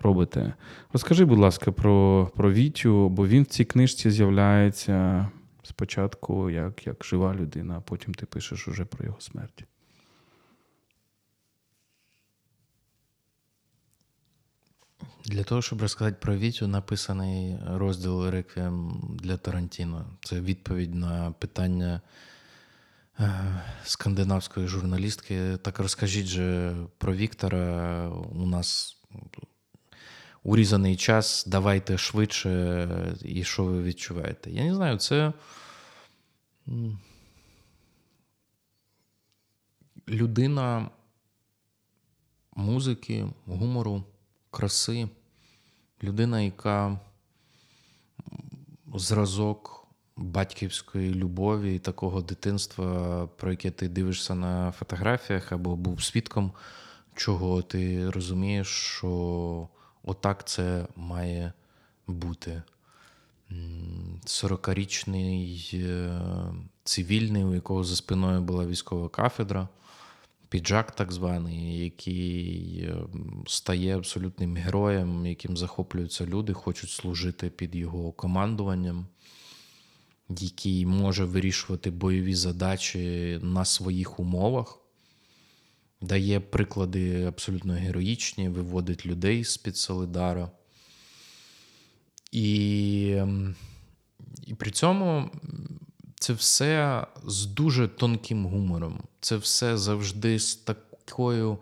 робите. 0.00 0.54
Розкажи, 0.92 1.24
будь 1.24 1.38
ласка, 1.38 1.72
про 1.72 2.30
про 2.36 2.52
Вітю, 2.52 3.08
бо 3.08 3.26
він 3.26 3.42
в 3.42 3.46
цій 3.46 3.64
книжці 3.64 4.10
з'являється 4.10 5.28
спочатку 5.62 6.50
як 6.50 6.86
як 6.86 7.04
жива 7.04 7.34
людина, 7.34 7.74
а 7.76 7.80
потім 7.80 8.14
ти 8.14 8.26
пишеш 8.26 8.68
уже 8.68 8.84
про 8.84 9.04
його 9.04 9.20
смерть. 9.20 9.64
Для 15.26 15.44
того, 15.44 15.62
щоб 15.62 15.82
розказати 15.82 16.16
про 16.20 16.36
Вітю, 16.36 16.66
написаний 16.66 17.56
розділ 17.66 18.28
Реквієм 18.28 19.00
для 19.22 19.36
Тарантіно. 19.36 20.06
Це 20.24 20.40
відповідь 20.40 20.94
на 20.94 21.32
питання 21.32 22.00
е, 23.20 23.62
скандинавської 23.84 24.66
журналістки. 24.66 25.56
Так 25.56 25.78
розкажіть 25.78 26.26
же 26.26 26.76
про 26.98 27.14
Віктора. 27.14 28.08
У 28.32 28.46
нас 28.46 28.96
урізаний 30.42 30.96
час, 30.96 31.44
давайте 31.46 31.98
швидше, 31.98 33.16
і 33.22 33.44
що 33.44 33.64
ви 33.64 33.82
відчуваєте? 33.82 34.50
Я 34.50 34.64
не 34.64 34.74
знаю, 34.74 34.98
це 34.98 35.32
людина 40.08 40.90
музики, 42.56 43.26
гумору 43.46 44.04
краси, 44.54 45.08
людина, 46.02 46.40
яка 46.40 47.00
зразок 48.94 49.86
батьківської 50.16 51.14
любові 51.14 51.76
і 51.76 51.78
такого 51.78 52.22
дитинства, 52.22 53.26
про 53.26 53.50
яке 53.50 53.70
ти 53.70 53.88
дивишся 53.88 54.34
на 54.34 54.72
фотографіях 54.72 55.52
або 55.52 55.76
був 55.76 56.02
свідком, 56.02 56.52
чого 57.14 57.62
ти 57.62 58.10
розумієш, 58.10 58.68
що 58.68 59.68
отак 60.02 60.48
це 60.48 60.86
має 60.96 61.52
бути. 62.06 62.62
40-річний 64.26 65.70
е, 65.74 66.20
цивільний, 66.84 67.44
у 67.44 67.54
якого 67.54 67.84
за 67.84 67.96
спиною 67.96 68.40
була 68.40 68.66
військова 68.66 69.08
кафедра, 69.08 69.68
піджак 70.54 70.92
так 70.92 71.12
званий, 71.12 71.78
який 71.78 72.78
е, 72.88 72.96
стає 73.46 73.96
абсолютним 73.96 74.56
героєм, 74.56 75.26
яким 75.26 75.56
захоплюються 75.56 76.26
люди, 76.26 76.52
хочуть 76.52 76.90
служити 76.90 77.50
під 77.50 77.74
його 77.74 78.12
командуванням, 78.12 79.06
який 80.28 80.86
може 80.86 81.24
вирішувати 81.24 81.90
бойові 81.90 82.34
задачі 82.34 83.38
на 83.42 83.64
своїх 83.64 84.20
умовах. 84.20 84.78
Дає 86.00 86.40
приклади 86.40 87.24
абсолютно 87.24 87.72
героїчні, 87.72 88.48
виводить 88.48 89.06
людей 89.06 89.44
з-під 89.44 89.76
Солидара. 89.76 90.50
І 92.32 93.14
ем, 93.16 93.54
і 94.46 94.54
при 94.54 94.70
цьому 94.70 95.30
це 96.24 96.32
все 96.32 97.06
з 97.24 97.46
дуже 97.46 97.88
тонким 97.88 98.46
гумором. 98.46 99.00
Це 99.20 99.36
все 99.36 99.78
завжди 99.78 100.38
з 100.38 100.56
такою 100.56 101.58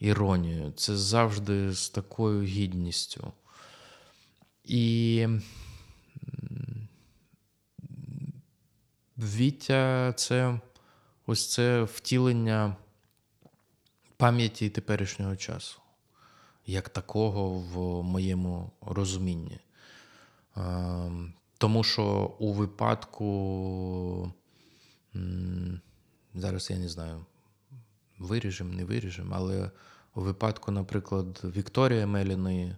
іронією, 0.00 0.72
це 0.72 0.96
завжди 0.96 1.72
з 1.72 1.88
такою 1.88 2.42
гідністю. 2.42 3.32
І 4.64 5.28
Віття 9.18 10.12
це 10.16 10.60
ось 11.26 11.52
це 11.52 11.82
втілення 11.82 12.76
пам'яті 14.16 14.70
теперішнього 14.70 15.36
часу, 15.36 15.80
як 16.66 16.88
такого 16.88 17.50
в 17.50 18.02
моєму 18.02 18.70
розумінні. 18.80 19.58
Тому 21.64 21.84
що 21.84 22.34
у 22.38 22.52
випадку, 22.52 24.32
зараз 26.34 26.70
я 26.70 26.78
не 26.78 26.88
знаю, 26.88 27.26
виріжемо, 28.18 28.72
не 28.72 28.84
виріжемо, 28.84 29.34
але 29.36 29.70
у 30.14 30.20
випадку, 30.20 30.70
наприклад, 30.70 31.42
Вікторії 31.44 32.06
Меліної, 32.06 32.76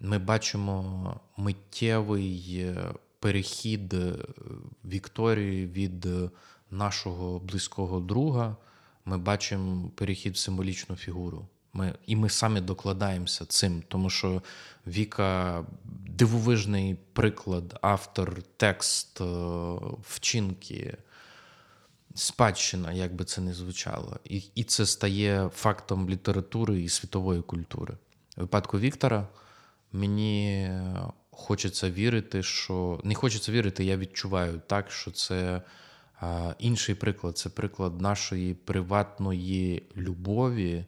ми 0.00 0.18
бачимо 0.18 1.20
миттєвий 1.36 2.58
е, 2.60 2.94
перехід 3.20 3.94
е, 3.94 4.14
Вікторії 4.84 5.66
від 5.66 6.06
нашого 6.70 7.38
близького 7.38 8.00
друга. 8.00 8.56
Ми 9.04 9.18
бачимо 9.18 9.90
перехід 9.94 10.34
в 10.34 10.38
символічну 10.38 10.96
фігуру. 10.96 11.48
Ми, 11.72 11.94
І 12.06 12.16
ми 12.16 12.28
самі 12.28 12.60
докладаємося 12.60 13.44
цим, 13.44 13.82
тому 13.88 14.10
що 14.10 14.42
Віка 14.86 15.64
дивовижний 16.06 16.96
приклад, 17.12 17.78
автор, 17.82 18.42
текст, 18.56 19.20
е, 19.20 19.24
вчинки, 20.02 20.96
спадщина, 22.14 22.92
як 22.92 23.14
би 23.14 23.24
це 23.24 23.40
не 23.40 23.54
звучало. 23.54 24.16
І, 24.24 24.42
І 24.54 24.64
це 24.64 24.86
стає 24.86 25.50
фактом 25.54 26.10
літератури 26.10 26.80
і 26.80 26.88
світової 26.88 27.42
культури. 27.42 27.94
У 28.36 28.40
випадку 28.40 28.78
Віктора 28.78 29.28
мені 29.92 30.70
хочеться 31.30 31.90
вірити, 31.90 32.42
що 32.42 33.00
не 33.04 33.14
хочеться 33.14 33.52
вірити, 33.52 33.84
я 33.84 33.96
відчуваю 33.96 34.60
так, 34.66 34.90
що 34.90 35.10
це. 35.10 35.62
Інший 36.58 36.94
приклад 36.94 37.38
це 37.38 37.48
приклад 37.48 38.00
нашої 38.00 38.54
приватної 38.54 39.82
любові 39.96 40.84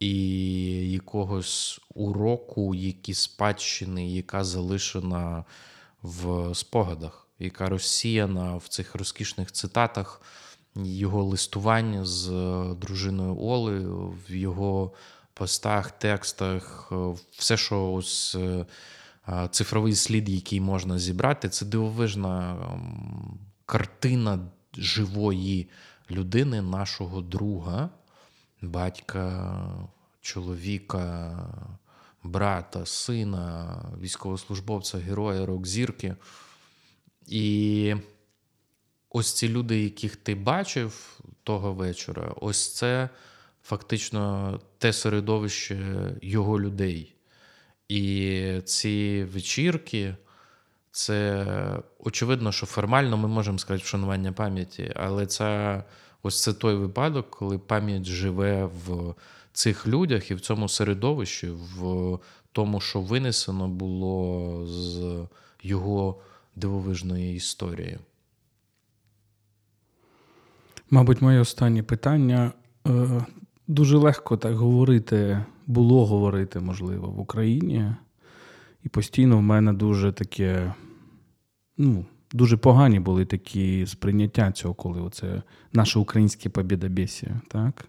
і 0.00 0.90
якогось 0.90 1.80
уроку, 1.94 2.74
які 2.74 3.14
спадщини, 3.14 4.08
яка 4.08 4.44
залишена 4.44 5.44
в 6.02 6.54
спогадах, 6.54 7.28
яка 7.38 7.68
розсіяна 7.68 8.56
в 8.56 8.68
цих 8.68 8.94
розкішних 8.94 9.52
цитатах, 9.52 10.22
його 10.74 11.24
листування 11.24 12.04
з 12.04 12.28
дружиною 12.80 13.36
Оли, 13.40 13.78
в 14.28 14.34
його 14.34 14.92
постах, 15.34 15.90
текстах, 15.90 16.92
все, 17.30 17.56
що 17.56 17.92
ось 17.92 18.34
е, 18.34 18.66
цифровий 19.50 19.94
слід, 19.94 20.28
який 20.28 20.60
можна 20.60 20.98
зібрати, 20.98 21.48
це 21.48 21.66
дивовижна 21.66 22.56
картина 23.66 24.38
живої 24.74 25.68
людини, 26.10 26.62
нашого 26.62 27.20
друга 27.20 27.90
батька, 28.62 29.60
чоловіка, 30.20 31.38
брата, 32.22 32.86
сина, 32.86 33.76
військовослужбовця, 34.00 34.98
героя, 34.98 35.46
рок-зірки. 35.46 36.16
І 37.26 37.94
ось 39.10 39.32
ці 39.32 39.48
люди, 39.48 39.82
яких 39.82 40.16
ти 40.16 40.34
бачив 40.34 41.20
того 41.42 41.72
вечора, 41.72 42.34
ось 42.36 42.74
це 42.74 43.08
фактично 43.62 44.60
те 44.78 44.92
середовище 44.92 45.78
його 46.22 46.60
людей. 46.60 47.14
І 47.88 48.60
ці 48.64 49.24
вечірки. 49.24 50.16
Це 50.90 51.46
очевидно, 51.98 52.52
що 52.52 52.66
формально 52.66 53.16
ми 53.16 53.28
можемо 53.28 53.58
сказати 53.58 53.84
вшанування 53.84 54.32
пам'яті, 54.32 54.92
але 54.96 55.26
це 55.26 55.82
Ось 56.22 56.42
це 56.42 56.52
той 56.52 56.74
випадок, 56.74 57.30
коли 57.30 57.58
пам'ять 57.58 58.04
живе 58.04 58.64
в 58.64 59.14
цих 59.52 59.86
людях 59.86 60.30
і 60.30 60.34
в 60.34 60.40
цьому 60.40 60.68
середовищі, 60.68 61.50
в 61.50 62.18
тому, 62.52 62.80
що 62.80 63.00
винесено 63.00 63.68
було 63.68 64.66
з 64.66 65.26
його 65.62 66.20
дивовижної 66.56 67.34
історії. 67.34 67.98
Мабуть, 70.90 71.22
моє 71.22 71.40
останнє 71.40 71.82
питання. 71.82 72.52
Е, 72.86 73.26
дуже 73.66 73.96
легко 73.96 74.36
так 74.36 74.56
говорити, 74.56 75.44
було 75.66 76.06
говорити, 76.06 76.60
можливо, 76.60 77.08
в 77.08 77.20
Україні. 77.20 77.94
І 78.84 78.88
постійно 78.88 79.38
в 79.38 79.42
мене 79.42 79.72
дуже 79.72 80.12
таке, 80.12 80.74
ну, 81.78 82.04
дуже 82.36 82.56
погані 82.56 83.00
були 83.00 83.24
такі 83.24 83.86
сприйняття 83.86 84.52
цього, 84.52 84.74
коли 84.74 85.00
оце 85.00 85.42
наше 85.72 85.98
українське 85.98 86.48
побідобєсія, 86.48 87.40
так? 87.48 87.84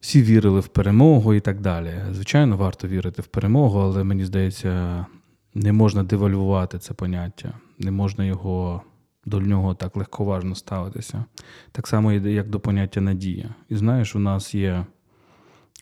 Всі 0.00 0.22
вірили 0.22 0.60
в 0.60 0.68
перемогу 0.68 1.34
і 1.34 1.40
так 1.40 1.60
далі. 1.60 1.92
Звичайно, 2.10 2.56
варто 2.56 2.88
вірити 2.88 3.22
в 3.22 3.26
перемогу, 3.26 3.78
але 3.78 4.04
мені 4.04 4.24
здається, 4.24 5.06
не 5.54 5.72
можна 5.72 6.02
девальвувати 6.02 6.78
це 6.78 6.94
поняття, 6.94 7.52
не 7.78 7.90
можна 7.90 8.24
його 8.24 8.82
до 9.24 9.40
нього 9.40 9.74
так 9.74 9.96
легковажно 9.96 10.54
ставитися. 10.54 11.24
Так 11.72 11.86
само, 11.86 12.12
як 12.12 12.48
до 12.48 12.60
поняття 12.60 13.00
надія. 13.00 13.54
І 13.68 13.76
знаєш, 13.76 14.16
у 14.16 14.18
нас 14.18 14.54
є, 14.54 14.86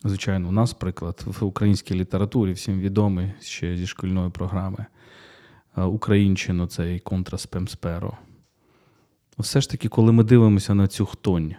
звичайно, 0.05 0.49
у 0.49 0.53
нас 0.53 0.75
приклад 0.75 1.23
в 1.27 1.45
українській 1.45 1.95
літературі, 1.95 2.53
всім 2.53 2.81
відомий 2.81 3.33
ще 3.41 3.77
зі 3.77 3.87
шкільної 3.87 4.31
програми. 4.31 4.87
Е, 5.77 5.83
українщину 5.83 6.67
цей 6.67 7.01
контраспемсперо. 7.01 8.19
Все 9.39 9.61
ж 9.61 9.71
таки, 9.71 9.89
коли 9.89 10.13
ми 10.13 10.25
дивимося 10.25 10.75
на 10.75 10.89
цю 10.89 11.07
хтонь, 11.07 11.55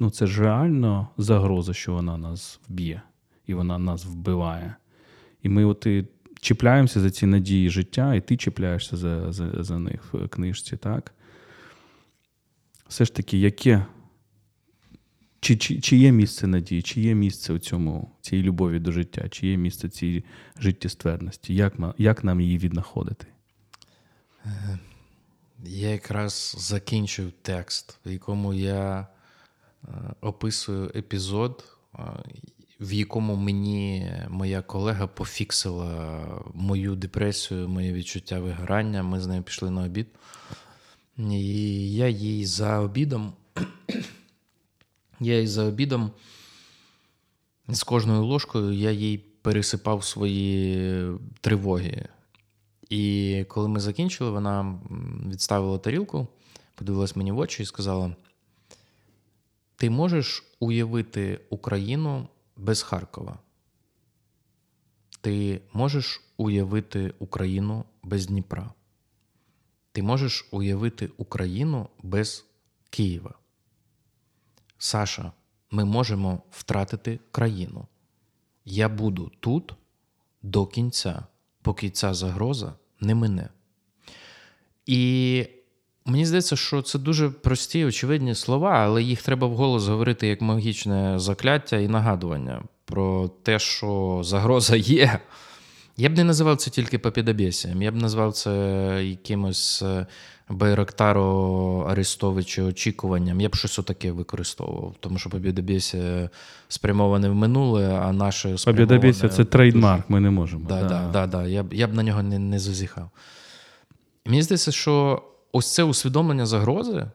ну 0.00 0.10
це 0.10 0.26
ж 0.26 0.42
реально 0.42 1.08
загроза, 1.16 1.72
що 1.72 1.92
вона 1.92 2.18
нас 2.18 2.60
вб'є, 2.68 3.02
і 3.46 3.54
вона 3.54 3.78
нас 3.78 4.06
вбиває. 4.06 4.76
І 5.42 5.48
ми 5.48 5.64
от 5.64 5.86
і 5.86 6.06
чіпляємося 6.40 7.00
за 7.00 7.10
ці 7.10 7.26
надії 7.26 7.70
життя, 7.70 8.14
і 8.14 8.20
ти 8.20 8.36
чіпляєшся 8.36 8.96
за, 8.96 9.32
за, 9.32 9.62
за 9.62 9.78
них 9.78 10.14
в 10.14 10.28
книжці, 10.28 10.76
так? 10.76 11.14
Все 12.88 13.04
ж 13.04 13.14
таки, 13.14 13.38
яке 13.38 13.86
чи 15.40 15.56
чи, 15.56 15.80
чи 15.80 15.96
є 15.96 16.12
місце 16.12 16.46
надії, 16.46 16.82
чи 16.82 17.00
є 17.00 17.14
місце 17.14 17.52
у 17.52 17.58
цьому, 17.58 18.10
цій 18.20 18.42
любові 18.42 18.78
до 18.78 18.92
життя, 18.92 19.28
чи 19.28 19.46
є 19.46 19.56
місце 19.56 19.88
цій 19.88 20.24
життєстверності? 20.58 21.54
Як 21.54 21.74
як 21.98 22.24
нам 22.24 22.40
її 22.40 22.58
віднаходити? 22.58 23.26
Я 25.64 25.88
якраз 25.88 26.54
закінчив 26.58 27.32
текст, 27.42 27.98
в 28.06 28.12
якому 28.12 28.54
я 28.54 29.06
е, 29.84 29.88
описую 30.20 30.92
епізод, 30.94 31.64
е, 31.94 32.02
в 32.80 32.92
якому 32.92 33.36
мені 33.36 34.12
моя 34.28 34.62
колега 34.62 35.06
пофіксила 35.06 36.24
мою 36.54 36.94
депресію, 36.94 37.68
моє 37.68 37.92
відчуття 37.92 38.40
вигорання. 38.40 39.02
Ми 39.02 39.20
з 39.20 39.26
нею 39.26 39.42
пішли 39.42 39.70
на 39.70 39.84
обід. 39.84 40.06
І 41.18 41.94
я 41.94 42.08
їй 42.08 42.46
за 42.46 42.80
обідом 42.80 43.32
я 45.20 45.40
і 45.40 45.46
за 45.46 45.64
обідом 45.64 46.10
з 47.68 47.82
кожною 47.82 48.24
ложкою 48.24 48.72
я 48.72 48.90
їй 48.90 49.18
пересипав 49.18 50.04
свої 50.04 51.12
тривоги. 51.40 52.08
І 52.88 53.44
коли 53.48 53.68
ми 53.68 53.80
закінчили, 53.80 54.30
вона 54.30 54.80
відставила 55.28 55.78
тарілку, 55.78 56.26
подивилась 56.74 57.16
мені 57.16 57.32
в 57.32 57.38
очі 57.38 57.62
і 57.62 57.66
сказала: 57.66 58.16
Ти 59.76 59.90
можеш 59.90 60.44
уявити 60.60 61.40
Україну 61.50 62.28
без 62.56 62.82
Харкова? 62.82 63.38
Ти 65.20 65.60
можеш 65.72 66.22
уявити 66.36 67.14
Україну 67.18 67.84
без 68.02 68.26
Дніпра. 68.26 68.72
Ти 69.92 70.02
можеш 70.02 70.48
уявити 70.50 71.10
Україну 71.16 71.88
без 72.02 72.46
Києва. 72.90 73.39
Саша, 74.82 75.32
ми 75.70 75.84
можемо 75.84 76.42
втратити 76.50 77.20
країну. 77.32 77.86
Я 78.64 78.88
буду 78.88 79.30
тут 79.40 79.74
до 80.42 80.66
кінця, 80.66 81.22
поки 81.62 81.90
ця 81.90 82.14
загроза 82.14 82.72
не 83.00 83.14
мине. 83.14 83.48
І 84.86 85.46
мені 86.04 86.26
здається, 86.26 86.56
що 86.56 86.82
це 86.82 86.98
дуже 86.98 87.30
прості, 87.30 87.84
очевидні 87.84 88.34
слова, 88.34 88.72
але 88.72 89.02
їх 89.02 89.22
треба 89.22 89.46
вголос 89.46 89.86
говорити 89.86 90.26
як 90.26 90.40
магічне 90.40 91.18
закляття 91.18 91.76
і 91.76 91.88
нагадування 91.88 92.62
про 92.84 93.28
те, 93.28 93.58
що 93.58 94.20
загроза 94.24 94.76
є. 94.76 95.20
Я 95.96 96.08
б 96.08 96.16
не 96.16 96.24
називав 96.24 96.56
це 96.56 96.70
тільки 96.70 96.98
попідобєсієм, 96.98 97.82
я 97.82 97.92
б 97.92 97.96
назвав 97.96 98.32
це 98.32 98.52
якимось 99.04 99.82
Байрактаро 100.50 101.86
Арестовича 101.90 102.62
очікуванням. 102.62 103.40
Я 103.40 103.48
б 103.48 103.54
щось 103.54 103.78
отаке 103.78 104.12
використовував, 104.12 104.94
тому 105.00 105.18
що 105.18 105.30
побідобєсія 105.30 106.30
спрямоване 106.68 107.28
в 107.28 107.34
минуле, 107.34 108.00
а 108.02 108.12
наше 108.12 108.58
спрямоване... 108.58 109.12
Це 109.12 109.44
trademark, 109.44 110.10
ми 110.10 110.20
не 110.20 110.30
можемо. 110.30 110.68
Да, 110.68 110.82
да, 110.82 111.08
да, 111.12 111.26
да. 111.26 111.46
Я 111.46 111.62
б 111.62 111.72
я 111.72 111.86
б 111.86 111.94
на 111.94 112.02
нього 112.02 112.22
не 112.22 112.38
не 112.38 112.58
зазіхав. 112.58 113.10
Мені 114.26 114.42
здається, 114.42 114.72
що 114.72 115.22
ось 115.52 115.74
це 115.74 115.82
усвідомлення 115.82 116.46
загрози, 116.46 117.06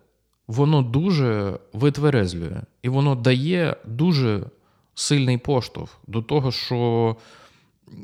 воно 0.47 0.81
дуже 0.81 1.59
витверезлює, 1.73 2.61
і 2.83 2.89
воно 2.89 3.15
дає 3.15 3.75
дуже 3.85 4.43
сильний 4.95 5.37
поштовх 5.37 5.97
до 6.07 6.21
того, 6.21 6.51
що 6.51 7.15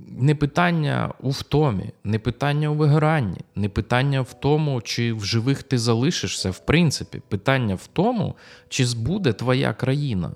не 0.07 0.35
питання 0.35 1.13
у 1.21 1.29
втомі, 1.29 1.91
не 2.03 2.19
питання 2.19 2.69
у 2.69 2.75
вигоранні, 2.75 3.39
не 3.55 3.69
питання 3.69 4.21
в 4.21 4.33
тому, 4.33 4.81
чи 4.81 5.13
в 5.13 5.25
живих 5.25 5.63
ти 5.63 5.77
залишишся, 5.77 6.51
в 6.51 6.59
принципі, 6.59 7.21
питання 7.27 7.75
в 7.75 7.87
тому, 7.87 8.35
чи 8.69 8.85
збуде 8.85 9.33
твоя 9.33 9.73
країна. 9.73 10.31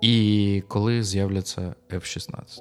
І 0.00 0.62
коли 0.68 1.02
з'являться 1.02 1.74
F-16. 1.90 2.60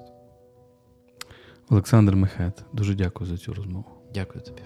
Олександр 1.69 2.15
Мехет, 2.15 2.63
дуже 2.73 2.95
дякую 2.95 3.29
за 3.29 3.37
цю 3.37 3.53
розмову. 3.53 3.85
Дякую 4.13 4.43
тобі. 4.43 4.61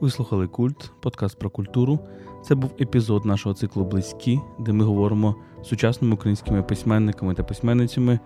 Ви 0.00 0.10
слухали 0.10 0.46
Культ, 0.46 0.92
подкаст 1.00 1.38
про 1.38 1.50
культуру. 1.50 1.98
Це 2.42 2.54
був 2.54 2.70
епізод 2.80 3.24
нашого 3.24 3.54
циклу 3.54 3.84
Близькі, 3.84 4.40
де 4.58 4.72
ми 4.72 4.84
говоримо 4.84 5.34
з 5.62 5.68
сучасними 5.68 6.14
українськими 6.14 6.62
письменниками 6.62 7.34
та 7.34 7.42
письменницями, 7.42 8.18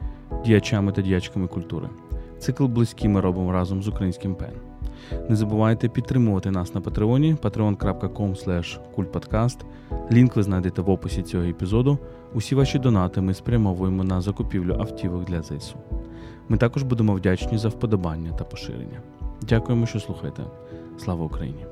діячами 0.44 0.92
та 0.92 1.02
діячками 1.02 1.46
культури. 1.46 1.88
Цикл 2.38 2.66
близькі 2.66 3.08
ми 3.08 3.20
робимо 3.20 3.52
разом 3.52 3.82
з 3.82 3.88
українським 3.88 4.34
ПЕН. 4.34 4.54
Не 5.28 5.36
забувайте 5.36 5.88
підтримувати 5.88 6.50
нас 6.50 6.74
на 6.74 6.80
Патреоні 6.80 7.36
patreon.com 7.42 8.78
kultpodcast. 8.96 9.58
Лінк 10.12 10.36
ви 10.36 10.42
знайдете 10.42 10.82
в 10.82 10.90
описі 10.90 11.22
цього 11.22 11.44
епізоду. 11.44 11.98
Усі 12.34 12.54
ваші 12.54 12.78
донати 12.78 13.20
ми 13.20 13.34
спрямовуємо 13.34 14.04
на 14.04 14.20
закупівлю 14.20 14.76
автівок 14.80 15.24
для 15.24 15.42
ЗСУ. 15.42 15.76
Ми 16.48 16.56
також 16.56 16.82
будемо 16.82 17.14
вдячні 17.14 17.58
за 17.58 17.68
вподобання 17.68 18.32
та 18.32 18.44
поширення. 18.44 19.00
Дякуємо, 19.42 19.86
що 19.86 20.00
слухаєте. 20.00 20.42
Слава 20.98 21.24
Україні! 21.24 21.66